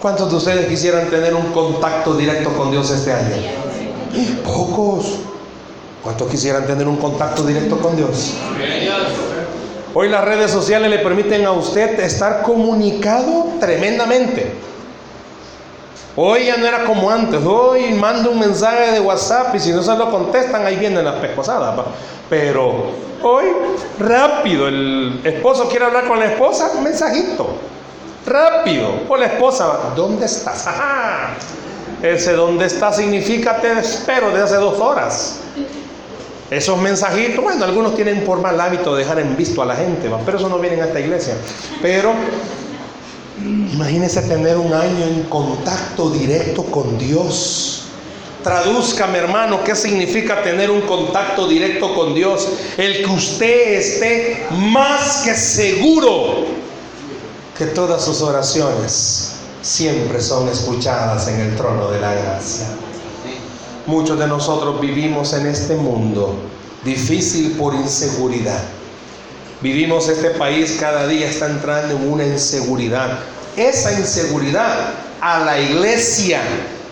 ¿Cuántos 0.00 0.30
de 0.30 0.36
ustedes 0.36 0.66
quisieran 0.66 1.08
tener 1.10 1.34
un 1.34 1.52
contacto 1.52 2.14
directo 2.14 2.50
con 2.56 2.72
Dios 2.72 2.90
este 2.90 3.12
año? 3.12 3.71
Pocos. 4.44 5.18
¿Cuántos 6.02 6.28
quisieran 6.28 6.66
tener 6.66 6.88
un 6.88 6.96
contacto 6.96 7.44
directo 7.44 7.78
con 7.78 7.96
Dios? 7.96 8.34
Hoy 9.94 10.08
las 10.08 10.24
redes 10.24 10.50
sociales 10.50 10.90
le 10.90 10.98
permiten 10.98 11.44
a 11.46 11.52
usted 11.52 12.00
estar 12.00 12.42
comunicado 12.42 13.46
tremendamente. 13.60 14.52
Hoy 16.16 16.46
ya 16.46 16.56
no 16.56 16.66
era 16.66 16.84
como 16.84 17.10
antes. 17.10 17.40
Hoy 17.44 17.92
manda 17.92 18.28
un 18.28 18.38
mensaje 18.38 18.92
de 18.92 19.00
WhatsApp 19.00 19.54
y 19.54 19.60
si 19.60 19.70
no 19.70 19.82
se 19.82 19.94
lo 19.96 20.10
contestan, 20.10 20.66
ahí 20.66 20.76
vienen 20.76 21.04
las 21.04 21.16
pescosadas. 21.16 21.86
Pero 22.28 22.86
hoy, 23.22 23.44
rápido, 23.98 24.68
el 24.68 25.20
esposo 25.24 25.68
quiere 25.68 25.84
hablar 25.84 26.06
con 26.06 26.18
la 26.18 26.26
esposa, 26.26 26.70
mensajito. 26.82 27.54
Rápido. 28.26 28.88
O 29.08 29.16
la 29.16 29.26
esposa, 29.26 29.92
¿dónde 29.94 30.26
estás? 30.26 30.66
Ese 32.02 32.32
donde 32.32 32.66
está 32.66 32.92
significa 32.92 33.60
te 33.60 33.78
espero 33.78 34.32
de 34.32 34.42
hace 34.42 34.56
dos 34.56 34.78
horas. 34.80 35.36
Esos 36.50 36.76
mensajitos, 36.78 37.42
bueno, 37.42 37.64
algunos 37.64 37.94
tienen 37.94 38.24
por 38.24 38.40
mal 38.40 38.60
hábito 38.60 38.96
dejar 38.96 39.20
en 39.20 39.36
visto 39.36 39.62
a 39.62 39.66
la 39.66 39.76
gente, 39.76 40.10
pero 40.26 40.36
eso 40.36 40.48
no 40.48 40.58
vienen 40.58 40.80
a 40.82 40.86
esta 40.86 40.98
iglesia. 40.98 41.34
Pero 41.80 42.12
imagínese 43.40 44.20
tener 44.22 44.58
un 44.58 44.74
año 44.74 45.04
en 45.06 45.22
contacto 45.24 46.10
directo 46.10 46.64
con 46.64 46.98
Dios. 46.98 47.84
Traduzca, 48.42 49.06
mi 49.06 49.18
hermano, 49.18 49.62
qué 49.62 49.76
significa 49.76 50.42
tener 50.42 50.72
un 50.72 50.80
contacto 50.82 51.46
directo 51.46 51.94
con 51.94 52.14
Dios. 52.14 52.48
El 52.76 53.04
que 53.04 53.10
usted 53.10 53.74
esté 53.74 54.46
más 54.50 55.22
que 55.24 55.34
seguro 55.34 56.46
que 57.56 57.66
todas 57.66 58.04
sus 58.04 58.20
oraciones 58.20 59.31
siempre 59.62 60.20
son 60.20 60.48
escuchadas 60.48 61.28
en 61.28 61.40
el 61.40 61.56
trono 61.56 61.90
de 61.90 62.00
la 62.00 62.14
gracia. 62.14 62.66
Muchos 63.86 64.18
de 64.18 64.26
nosotros 64.26 64.80
vivimos 64.80 65.32
en 65.32 65.46
este 65.46 65.76
mundo 65.76 66.36
difícil 66.84 67.52
por 67.52 67.74
inseguridad. 67.74 68.60
Vivimos 69.60 70.08
este 70.08 70.30
país 70.30 70.76
cada 70.78 71.06
día 71.06 71.28
está 71.28 71.46
entrando 71.46 71.96
en 71.96 72.10
una 72.10 72.26
inseguridad. 72.26 73.20
Esa 73.56 73.92
inseguridad 73.92 74.94
a 75.20 75.40
la 75.40 75.60
iglesia 75.60 76.42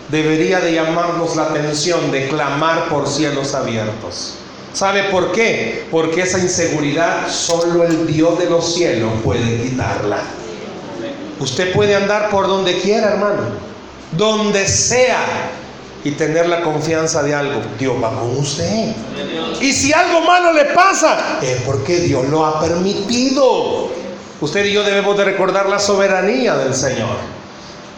debería 0.09 0.59
de 0.59 0.73
llamarnos 0.73 1.35
la 1.35 1.43
atención 1.43 2.11
de 2.11 2.29
clamar 2.29 2.87
por 2.89 3.07
cielos 3.07 3.53
abiertos. 3.53 4.35
¿Sabe 4.73 5.03
por 5.05 5.33
qué? 5.33 5.85
Porque 5.91 6.21
esa 6.21 6.39
inseguridad 6.39 7.29
solo 7.29 7.83
el 7.83 8.07
Dios 8.07 8.39
de 8.39 8.49
los 8.49 8.73
cielos 8.73 9.11
puede 9.23 9.63
quitarla. 9.63 10.23
Usted 11.41 11.73
puede 11.73 11.95
andar 11.95 12.29
por 12.29 12.47
donde 12.47 12.79
quiera, 12.79 13.09
hermano, 13.09 13.41
donde 14.11 14.67
sea, 14.67 15.49
y 16.03 16.11
tener 16.11 16.47
la 16.49 16.61
confianza 16.61 17.21
de 17.23 17.35
algo. 17.35 17.61
Dios 17.77 17.95
va 18.01 18.09
con 18.11 18.37
usted. 18.37 18.93
Y 19.59 19.71
si 19.73 19.93
algo 19.93 20.21
malo 20.21 20.53
le 20.53 20.65
pasa, 20.65 21.39
es 21.41 21.61
porque 21.61 21.99
Dios 21.99 22.27
lo 22.29 22.45
ha 22.45 22.59
permitido. 22.59 23.89
Usted 24.39 24.65
y 24.65 24.73
yo 24.73 24.83
debemos 24.83 25.17
de 25.17 25.25
recordar 25.25 25.69
la 25.69 25.79
soberanía 25.79 26.55
del 26.55 26.73
Señor. 26.73 27.17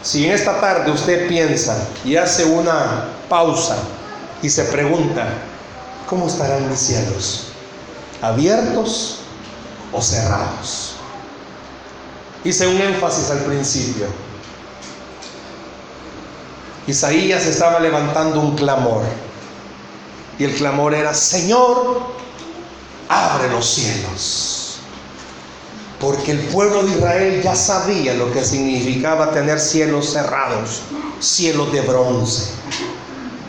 Si 0.02 0.26
en 0.26 0.32
esta 0.32 0.60
tarde 0.60 0.90
usted 0.90 1.28
piensa 1.28 1.88
y 2.04 2.16
hace 2.16 2.44
una 2.44 3.08
pausa 3.28 3.76
y 4.42 4.50
se 4.50 4.64
pregunta, 4.64 5.26
¿cómo 6.06 6.26
estarán 6.26 6.68
mis 6.68 6.80
cielos? 6.80 7.44
¿Abiertos 8.20 9.20
o 9.92 10.02
cerrados? 10.02 10.93
Hice 12.44 12.66
un 12.66 12.80
énfasis 12.80 13.30
al 13.30 13.38
principio. 13.38 14.06
Isaías 16.86 17.46
estaba 17.46 17.80
levantando 17.80 18.40
un 18.40 18.54
clamor. 18.54 19.02
Y 20.38 20.44
el 20.44 20.54
clamor 20.54 20.94
era, 20.94 21.14
Señor, 21.14 22.02
abre 23.08 23.48
los 23.48 23.66
cielos. 23.66 24.78
Porque 25.98 26.32
el 26.32 26.40
pueblo 26.40 26.82
de 26.82 26.90
Israel 26.92 27.40
ya 27.42 27.56
sabía 27.56 28.12
lo 28.14 28.30
que 28.30 28.44
significaba 28.44 29.30
tener 29.30 29.58
cielos 29.58 30.12
cerrados, 30.12 30.82
cielos 31.20 31.72
de 31.72 31.80
bronce. 31.80 32.50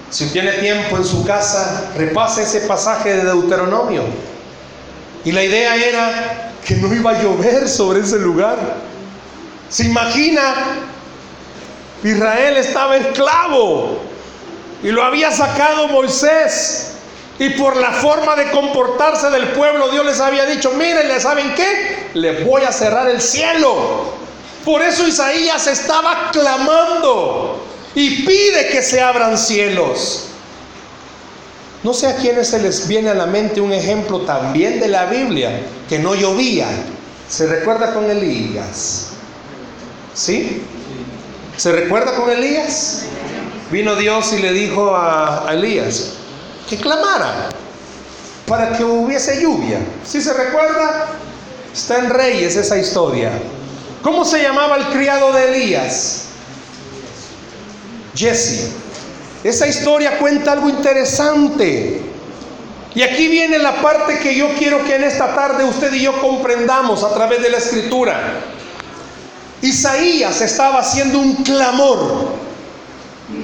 Si 0.09 0.27
tiene 0.27 0.53
tiempo 0.53 0.95
en 0.95 1.03
su 1.03 1.25
casa, 1.25 1.91
repase 1.97 2.43
ese 2.43 2.61
pasaje 2.61 3.17
de 3.17 3.25
Deuteronomio. 3.25 4.03
Y 5.25 5.33
la 5.33 5.43
idea 5.43 5.75
era 5.75 6.44
que 6.65 6.75
no 6.75 6.93
iba 6.93 7.11
a 7.11 7.21
llover 7.21 7.69
sobre 7.69 8.01
ese 8.01 8.17
lugar. 8.17 8.57
¿Se 9.69 9.85
imagina? 9.85 10.53
Israel 12.03 12.57
estaba 12.57 12.97
esclavo 12.97 13.99
y 14.83 14.89
lo 14.89 15.03
había 15.03 15.31
sacado 15.31 15.87
Moisés. 15.87 16.91
Y 17.37 17.49
por 17.49 17.75
la 17.75 17.91
forma 17.91 18.35
de 18.35 18.49
comportarse 18.51 19.29
del 19.29 19.49
pueblo, 19.49 19.89
Dios 19.89 20.05
les 20.05 20.19
había 20.21 20.45
dicho, 20.45 20.71
miren, 20.71 21.19
¿saben 21.19 21.53
qué? 21.53 22.09
Les 22.13 22.45
voy 22.45 22.63
a 22.63 22.71
cerrar 22.71 23.09
el 23.09 23.21
cielo. 23.21 24.13
Por 24.63 24.81
eso 24.81 25.05
Isaías 25.05 25.67
estaba 25.67 26.31
clamando 26.31 27.63
y 27.93 28.25
pide 28.25 28.69
que 28.69 28.81
se 28.81 29.01
abran 29.01 29.37
cielos. 29.37 30.29
No 31.85 31.93
sé 31.93 32.07
a 32.07 32.15
quiénes 32.15 32.47
se 32.47 32.57
les 32.57 32.87
viene 32.87 33.11
a 33.11 33.13
la 33.13 33.27
mente 33.27 33.61
un 33.61 33.71
ejemplo 33.71 34.21
también 34.21 34.79
de 34.79 34.87
la 34.87 35.05
Biblia, 35.05 35.61
que 35.87 35.99
no 35.99 36.15
llovía 36.15 36.65
¿Se 37.29 37.45
recuerda 37.45 37.93
con 37.93 38.09
Elías? 38.09 39.09
¿Sí? 40.15 40.63
¿Se 41.57 41.71
recuerda 41.71 42.15
con 42.15 42.31
Elías? 42.31 43.03
Vino 43.69 43.95
Dios 43.95 44.33
y 44.33 44.39
le 44.39 44.51
dijo 44.51 44.95
a, 44.95 45.45
Elías 45.51 46.13
que 46.67 46.77
clamara 46.77 47.49
para 48.47 48.75
que 48.75 48.83
hubiese 48.83 49.39
lluvia. 49.39 49.77
¿Sí 50.03 50.21
se 50.21 50.33
recuerda? 50.33 51.09
Está 51.71 51.99
en 51.99 52.09
Reyes 52.09 52.55
esa 52.55 52.79
historia. 52.79 53.31
¿Cómo 54.01 54.25
se 54.25 54.41
llamaba 54.41 54.77
el 54.77 54.85
criado 54.85 55.31
de 55.33 55.53
Elías? 55.53 56.23
Jesse. 58.15 58.84
Esa 59.45 59.67
historia 59.67 60.17
cuenta 60.17 60.53
algo 60.53 60.69
interesante. 60.69 62.01
Y 62.95 63.03
aquí 63.03 63.27
viene 63.27 63.59
la 63.59 63.75
parte 63.79 64.17
que 64.17 64.33
yo 64.33 64.49
quiero 64.57 64.83
que 64.83 64.95
en 64.95 65.03
esta 65.03 65.35
tarde 65.35 65.63
usted 65.63 65.93
y 65.93 66.01
yo 66.01 66.19
comprendamos 66.19 67.03
a 67.03 67.13
través 67.13 67.43
de 67.43 67.51
la 67.51 67.57
escritura. 67.57 68.39
Isaías 69.61 70.41
estaba 70.41 70.79
haciendo 70.79 71.19
un 71.19 71.35
clamor. 71.43 72.29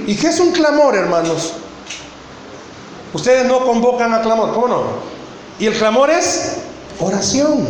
¿Y 0.04 0.16
qué 0.16 0.26
es 0.26 0.40
un 0.40 0.50
clamor, 0.50 0.96
hermanos? 0.96 1.52
Ustedes 3.12 3.46
no 3.46 3.64
convocan 3.64 4.12
a 4.12 4.22
clamor, 4.22 4.52
¿cómo 4.54 4.66
no? 4.66 4.82
Y 5.60 5.66
el 5.66 5.78
clamor 5.78 6.10
es 6.10 6.56
oración. 6.98 7.68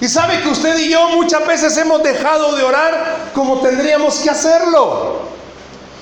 Y 0.00 0.08
sabe 0.08 0.40
que 0.40 0.48
usted 0.48 0.78
y 0.78 0.88
yo 0.88 1.10
muchas 1.10 1.46
veces 1.46 1.76
hemos 1.76 2.02
dejado 2.02 2.56
de 2.56 2.62
orar 2.62 3.26
como 3.34 3.60
tendríamos 3.60 4.20
que 4.20 4.30
hacerlo. 4.30 5.25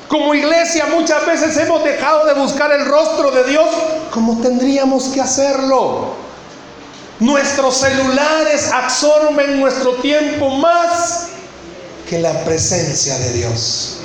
Como 0.08 0.34
iglesia 0.34 0.86
muchas 0.86 1.24
veces 1.26 1.56
hemos 1.56 1.82
dejado 1.82 2.26
de 2.26 2.34
buscar 2.34 2.70
el 2.72 2.84
rostro 2.84 3.30
de 3.30 3.44
Dios 3.44 3.66
como 4.12 4.40
tendríamos 4.40 5.04
que 5.08 5.20
hacerlo. 5.20 6.14
Nuestros 7.20 7.78
celulares 7.78 8.70
absorben 8.72 9.60
nuestro 9.60 9.94
tiempo 9.94 10.50
más 10.50 11.28
que 12.08 12.18
la 12.18 12.44
presencia 12.44 13.18
de 13.18 13.32
Dios. 13.32 13.98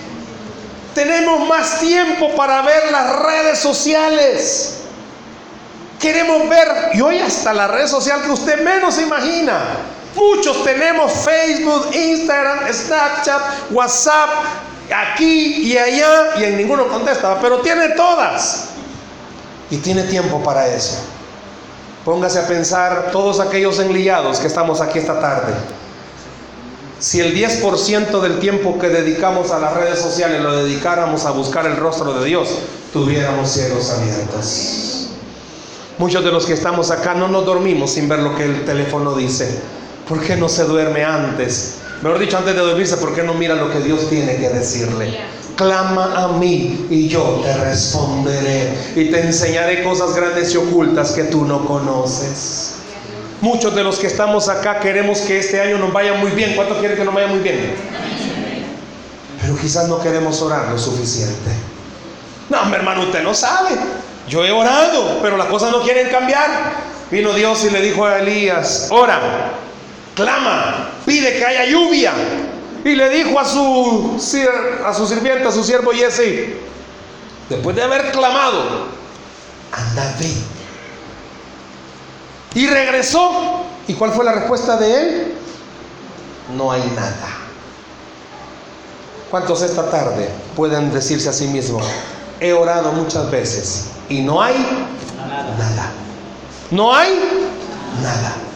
Tenemos 0.95 1.47
más 1.47 1.79
tiempo 1.79 2.35
para 2.35 2.61
ver 2.61 2.91
las 2.91 3.19
redes 3.19 3.59
sociales. 3.59 4.75
Queremos 5.99 6.47
ver, 6.47 6.67
y 6.93 7.01
hoy 7.01 7.19
hasta 7.19 7.53
la 7.53 7.67
red 7.67 7.87
social 7.87 8.21
que 8.23 8.31
usted 8.31 8.63
menos 8.63 8.99
imagina. 8.99 9.59
Muchos 10.15 10.63
tenemos 10.63 11.11
Facebook, 11.11 11.93
Instagram, 11.93 12.73
Snapchat, 12.73 13.71
WhatsApp, 13.71 14.29
aquí 14.91 15.71
y 15.71 15.77
allá, 15.77 16.39
y 16.39 16.43
en 16.43 16.57
ninguno 16.57 16.87
contesta, 16.87 17.39
pero 17.41 17.59
tiene 17.59 17.89
todas. 17.89 18.69
Y 19.69 19.77
tiene 19.77 20.03
tiempo 20.03 20.41
para 20.43 20.67
eso. 20.67 20.97
Póngase 22.03 22.39
a 22.39 22.47
pensar 22.47 23.09
todos 23.11 23.39
aquellos 23.39 23.79
enlillados 23.79 24.39
que 24.39 24.47
estamos 24.47 24.81
aquí 24.81 24.99
esta 24.99 25.19
tarde 25.19 25.53
si 26.99 27.21
el 27.21 27.33
10% 27.33 28.19
del 28.19 28.39
tiempo 28.39 28.77
que 28.77 28.89
dedicamos 28.89 29.51
a 29.51 29.59
las 29.59 29.73
redes 29.73 29.99
sociales 29.99 30.41
lo 30.41 30.63
dedicáramos 30.63 31.25
a 31.25 31.31
buscar 31.31 31.65
el 31.65 31.77
rostro 31.77 32.13
de 32.13 32.25
Dios, 32.25 32.49
tuviéramos 32.91 33.49
cielos 33.49 33.89
abiertos. 33.89 35.07
Muchos 35.97 36.23
de 36.23 36.31
los 36.31 36.45
que 36.45 36.53
estamos 36.53 36.91
acá 36.91 37.13
no 37.13 37.29
nos 37.29 37.45
dormimos 37.45 37.91
sin 37.91 38.09
ver 38.09 38.19
lo 38.19 38.35
que 38.35 38.43
el 38.43 38.65
teléfono 38.65 39.15
dice. 39.15 39.61
¿Por 40.09 40.21
qué 40.21 40.35
no 40.35 40.49
se 40.49 40.65
duerme 40.65 41.05
antes? 41.05 41.75
Mejor 42.01 42.19
dicho, 42.19 42.37
antes 42.37 42.55
de 42.55 42.61
dormirse, 42.61 42.95
¿por 42.97 43.13
qué 43.13 43.23
no 43.23 43.33
mira 43.33 43.55
lo 43.55 43.69
que 43.69 43.79
Dios 43.79 44.09
tiene 44.09 44.37
que 44.37 44.49
decirle? 44.49 45.19
Clama 45.57 46.13
a 46.15 46.27
mí 46.29 46.87
y 46.89 47.09
yo 47.09 47.41
te 47.43 47.53
responderé 47.57 48.73
y 48.95 49.05
te 49.11 49.19
enseñaré 49.19 49.83
cosas 49.83 50.15
grandes 50.15 50.53
y 50.53 50.57
ocultas 50.57 51.11
que 51.11 51.23
tú 51.25 51.43
no 51.43 51.65
conoces. 51.65 52.75
Muchos 53.41 53.75
de 53.75 53.83
los 53.83 53.99
que 53.99 54.07
estamos 54.07 54.47
acá 54.47 54.79
queremos 54.79 55.19
que 55.19 55.39
este 55.39 55.59
año 55.59 55.77
nos 55.77 55.91
vaya 55.91 56.13
muy 56.13 56.31
bien. 56.31 56.55
¿Cuántos 56.55 56.77
quieren 56.77 56.97
que 56.97 57.03
nos 57.03 57.13
vaya 57.13 57.27
muy 57.27 57.39
bien? 57.39 57.73
Pero 59.41 59.57
quizás 59.57 59.89
no 59.89 59.99
queremos 59.99 60.41
orar 60.41 60.69
lo 60.69 60.77
suficiente. 60.77 61.51
No, 62.49 62.63
mi 62.65 62.75
hermano, 62.75 63.03
usted 63.03 63.23
no 63.23 63.33
sabe. 63.33 63.71
Yo 64.29 64.45
he 64.45 64.51
orado, 64.51 65.19
pero 65.21 65.35
las 65.35 65.47
cosas 65.47 65.71
no 65.71 65.81
quieren 65.81 66.07
cambiar. 66.09 66.49
Vino 67.11 67.33
Dios 67.33 67.65
y 67.65 67.69
le 67.69 67.81
dijo 67.81 68.05
a 68.05 68.19
Elías, 68.19 68.87
ora, 68.91 69.19
clama, 70.19 70.89
pide 71.05 71.37
que 71.37 71.45
haya 71.45 71.65
lluvia. 71.65 72.13
Y 72.83 72.95
le 72.95 73.09
dijo 73.09 73.39
a 73.39 73.45
su, 73.45 74.17
a 74.85 74.93
su 74.93 75.07
sirviente, 75.07 75.47
a 75.47 75.51
su 75.51 75.63
siervo 75.63 75.91
Jesse, 75.91 76.55
después 77.49 77.75
de 77.75 77.83
haber 77.83 78.11
clamado, 78.11 78.87
anda, 79.71 80.15
ve 80.19 80.33
y 82.55 82.67
regresó. 82.67 83.65
¿Y 83.87 83.93
cuál 83.95 84.11
fue 84.11 84.23
la 84.23 84.33
respuesta 84.33 84.77
de 84.77 85.01
él? 85.01 85.33
No 86.55 86.71
hay 86.71 86.83
nada. 86.95 87.27
¿Cuántos 89.31 89.61
esta 89.61 89.89
tarde 89.89 90.29
pueden 90.55 90.91
decirse 90.91 91.29
a 91.29 91.33
sí 91.33 91.47
mismos, 91.47 91.85
he 92.39 92.53
orado 92.53 92.91
muchas 92.93 93.29
veces 93.29 93.87
y 94.09 94.21
no 94.21 94.41
hay 94.41 94.55
nada? 95.57 95.91
No 96.71 96.93
hay 96.95 97.09
nada. 98.01 98.48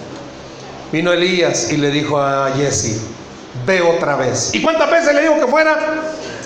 Vino 0.94 1.12
Elías 1.12 1.72
y 1.72 1.78
le 1.78 1.90
dijo 1.90 2.20
a 2.20 2.52
Jesse, 2.56 3.02
ve 3.66 3.82
otra 3.82 4.16
vez. 4.16 4.52
¿Y 4.54 4.62
cuántas 4.62 4.92
veces 4.92 5.16
le 5.16 5.22
dijo 5.24 5.40
que 5.40 5.48
fuera? 5.48 5.76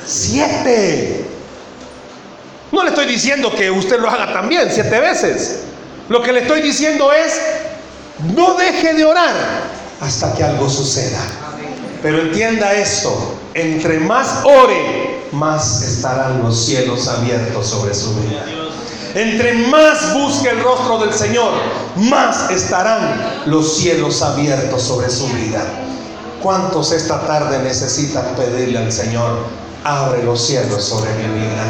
Siete. 0.05 1.25
No 2.71 2.81
le 2.81 2.91
estoy 2.91 3.07
diciendo 3.07 3.53
que 3.53 3.69
usted 3.69 3.99
lo 3.99 4.09
haga 4.09 4.31
también, 4.31 4.69
siete 4.71 5.01
veces. 5.01 5.63
Lo 6.07 6.23
que 6.23 6.31
le 6.31 6.43
estoy 6.43 6.61
diciendo 6.61 7.11
es, 7.11 7.41
no 8.37 8.53
deje 8.53 8.93
de 8.93 9.03
orar 9.03 9.35
hasta 9.99 10.33
que 10.33 10.45
algo 10.45 10.69
suceda. 10.69 11.19
Pero 12.01 12.21
entienda 12.21 12.71
esto, 12.71 13.35
entre 13.53 13.99
más 13.99 14.45
ore, 14.45 15.25
más 15.33 15.81
estarán 15.81 16.41
los 16.41 16.65
cielos 16.65 17.05
abiertos 17.09 17.67
sobre 17.67 17.93
su 17.93 18.15
vida. 18.21 18.45
Entre 19.17 19.51
más 19.53 20.13
busque 20.13 20.47
el 20.47 20.61
rostro 20.61 20.99
del 20.99 21.11
Señor, 21.11 21.51
más 21.95 22.51
estarán 22.51 23.41
los 23.47 23.77
cielos 23.77 24.21
abiertos 24.21 24.83
sobre 24.83 25.09
su 25.09 25.25
vida. 25.29 25.65
¿Cuántos 26.39 26.91
esta 26.91 27.25
tarde 27.25 27.57
necesitan 27.63 28.35
pedirle 28.35 28.77
al 28.77 28.91
Señor, 28.91 29.39
abre 29.83 30.21
los 30.21 30.45
cielos 30.45 30.83
sobre 30.83 31.11
mi 31.15 31.39
vida? 31.39 31.63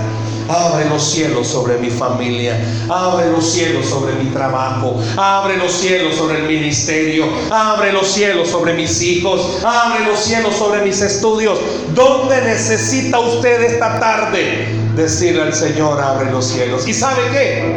Abre 0.49 0.89
los 0.89 1.01
cielos 1.09 1.47
sobre 1.47 1.77
mi 1.77 1.89
familia. 1.89 2.59
Abre 2.89 3.31
los 3.31 3.49
cielos 3.49 3.85
sobre 3.85 4.15
mi 4.15 4.29
trabajo. 4.31 4.99
Abre 5.15 5.55
los 5.55 5.71
cielos 5.71 6.15
sobre 6.15 6.39
el 6.39 6.47
ministerio. 6.49 7.27
Abre 7.49 7.93
los 7.93 8.07
cielos 8.11 8.49
sobre 8.49 8.73
mis 8.73 9.01
hijos. 9.01 9.63
Abre 9.63 10.05
los 10.05 10.19
cielos 10.19 10.53
sobre 10.53 10.81
mis 10.81 10.99
estudios. 10.99 11.57
¿Dónde 11.95 12.41
necesita 12.41 13.19
usted 13.21 13.61
esta 13.61 14.01
tarde 14.01 14.76
decirle 14.97 15.43
al 15.43 15.53
Señor, 15.53 16.01
abre 16.01 16.31
los 16.31 16.45
cielos? 16.45 16.87
¿Y 16.87 16.93
sabe 16.93 17.21
qué? 17.31 17.75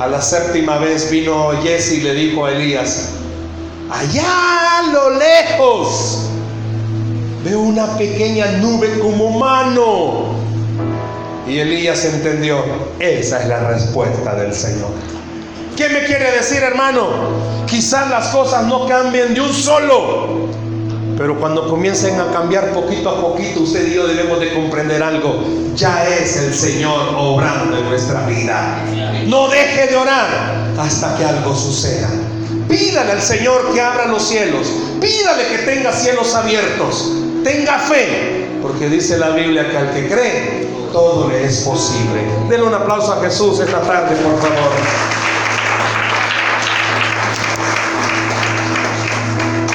A 0.00 0.08
la 0.08 0.20
séptima 0.20 0.78
vez 0.78 1.10
vino 1.10 1.52
Jesse 1.62 1.92
y 1.92 2.00
le 2.00 2.14
dijo 2.14 2.46
a 2.46 2.52
Elías, 2.52 3.10
allá 3.90 4.78
a 4.78 4.82
lo 4.90 5.10
lejos 5.10 6.30
veo 7.44 7.60
una 7.60 7.96
pequeña 7.98 8.46
nube 8.52 8.98
como 8.98 9.38
mano 9.38 10.34
y 11.46 11.58
Elías 11.58 12.04
entendió, 12.06 12.64
esa 12.98 13.42
es 13.42 13.48
la 13.48 13.68
respuesta 13.68 14.34
del 14.34 14.54
Señor. 14.54 14.90
¿Qué 15.76 15.88
me 15.90 16.04
quiere 16.04 16.32
decir, 16.32 16.62
hermano? 16.62 17.08
Quizás 17.66 18.08
las 18.08 18.28
cosas 18.28 18.64
no 18.66 18.86
cambien 18.86 19.34
de 19.34 19.40
un 19.42 19.52
solo, 19.52 20.48
pero 21.16 21.38
cuando 21.38 21.68
comiencen 21.68 22.18
a 22.20 22.32
cambiar 22.32 22.72
poquito 22.72 23.08
a 23.08 23.20
poquito, 23.20 23.60
usted 23.60 23.88
y 23.88 23.94
yo 23.94 24.06
debemos 24.06 24.40
de 24.40 24.52
comprender 24.52 25.02
algo. 25.02 25.44
Ya 25.76 26.08
es 26.08 26.36
el 26.36 26.54
Señor 26.54 27.14
obrando 27.16 27.78
en 27.78 27.88
nuestra 27.88 28.26
vida. 28.26 28.82
No 29.26 29.48
deje 29.48 29.86
de 29.86 29.96
orar 29.96 30.72
hasta 30.78 31.16
que 31.16 31.24
algo 31.24 31.54
suceda. 31.54 32.08
Pídale 32.68 33.12
al 33.12 33.22
Señor 33.22 33.72
que 33.72 33.80
abra 33.80 34.06
los 34.06 34.22
cielos. 34.22 34.66
Pídale 35.00 35.46
que 35.48 35.58
tenga 35.58 35.92
cielos 35.92 36.34
abiertos. 36.34 37.12
Tenga 37.44 37.78
fe, 37.78 38.48
porque 38.62 38.88
dice 38.88 39.18
la 39.18 39.30
Biblia 39.30 39.70
que 39.70 39.76
al 39.76 39.92
que 39.92 40.08
cree, 40.08 40.68
todo 40.92 41.28
le 41.28 41.44
es 41.44 41.58
posible. 41.58 42.22
Denle 42.48 42.66
un 42.66 42.74
aplauso 42.74 43.12
a 43.12 43.20
Jesús 43.20 43.60
esta 43.60 43.80
tarde, 43.82 44.16
por 44.16 44.40
favor. 44.40 45.13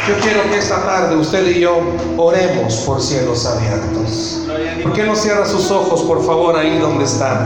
Yo 0.10 0.16
quiero 0.22 0.42
que 0.50 0.58
esta 0.58 0.84
tarde 0.84 1.16
usted 1.16 1.46
y 1.56 1.60
yo 1.60 1.82
oremos 2.18 2.78
por 2.78 3.00
cielos 3.00 3.46
abiertos. 3.46 4.42
¿Por 4.82 4.94
qué 4.94 5.04
no 5.04 5.16
cierra 5.16 5.46
sus 5.46 5.70
ojos, 5.70 6.02
por 6.02 6.26
favor, 6.26 6.58
ahí 6.58 6.80
donde 6.80 7.04
está? 7.04 7.38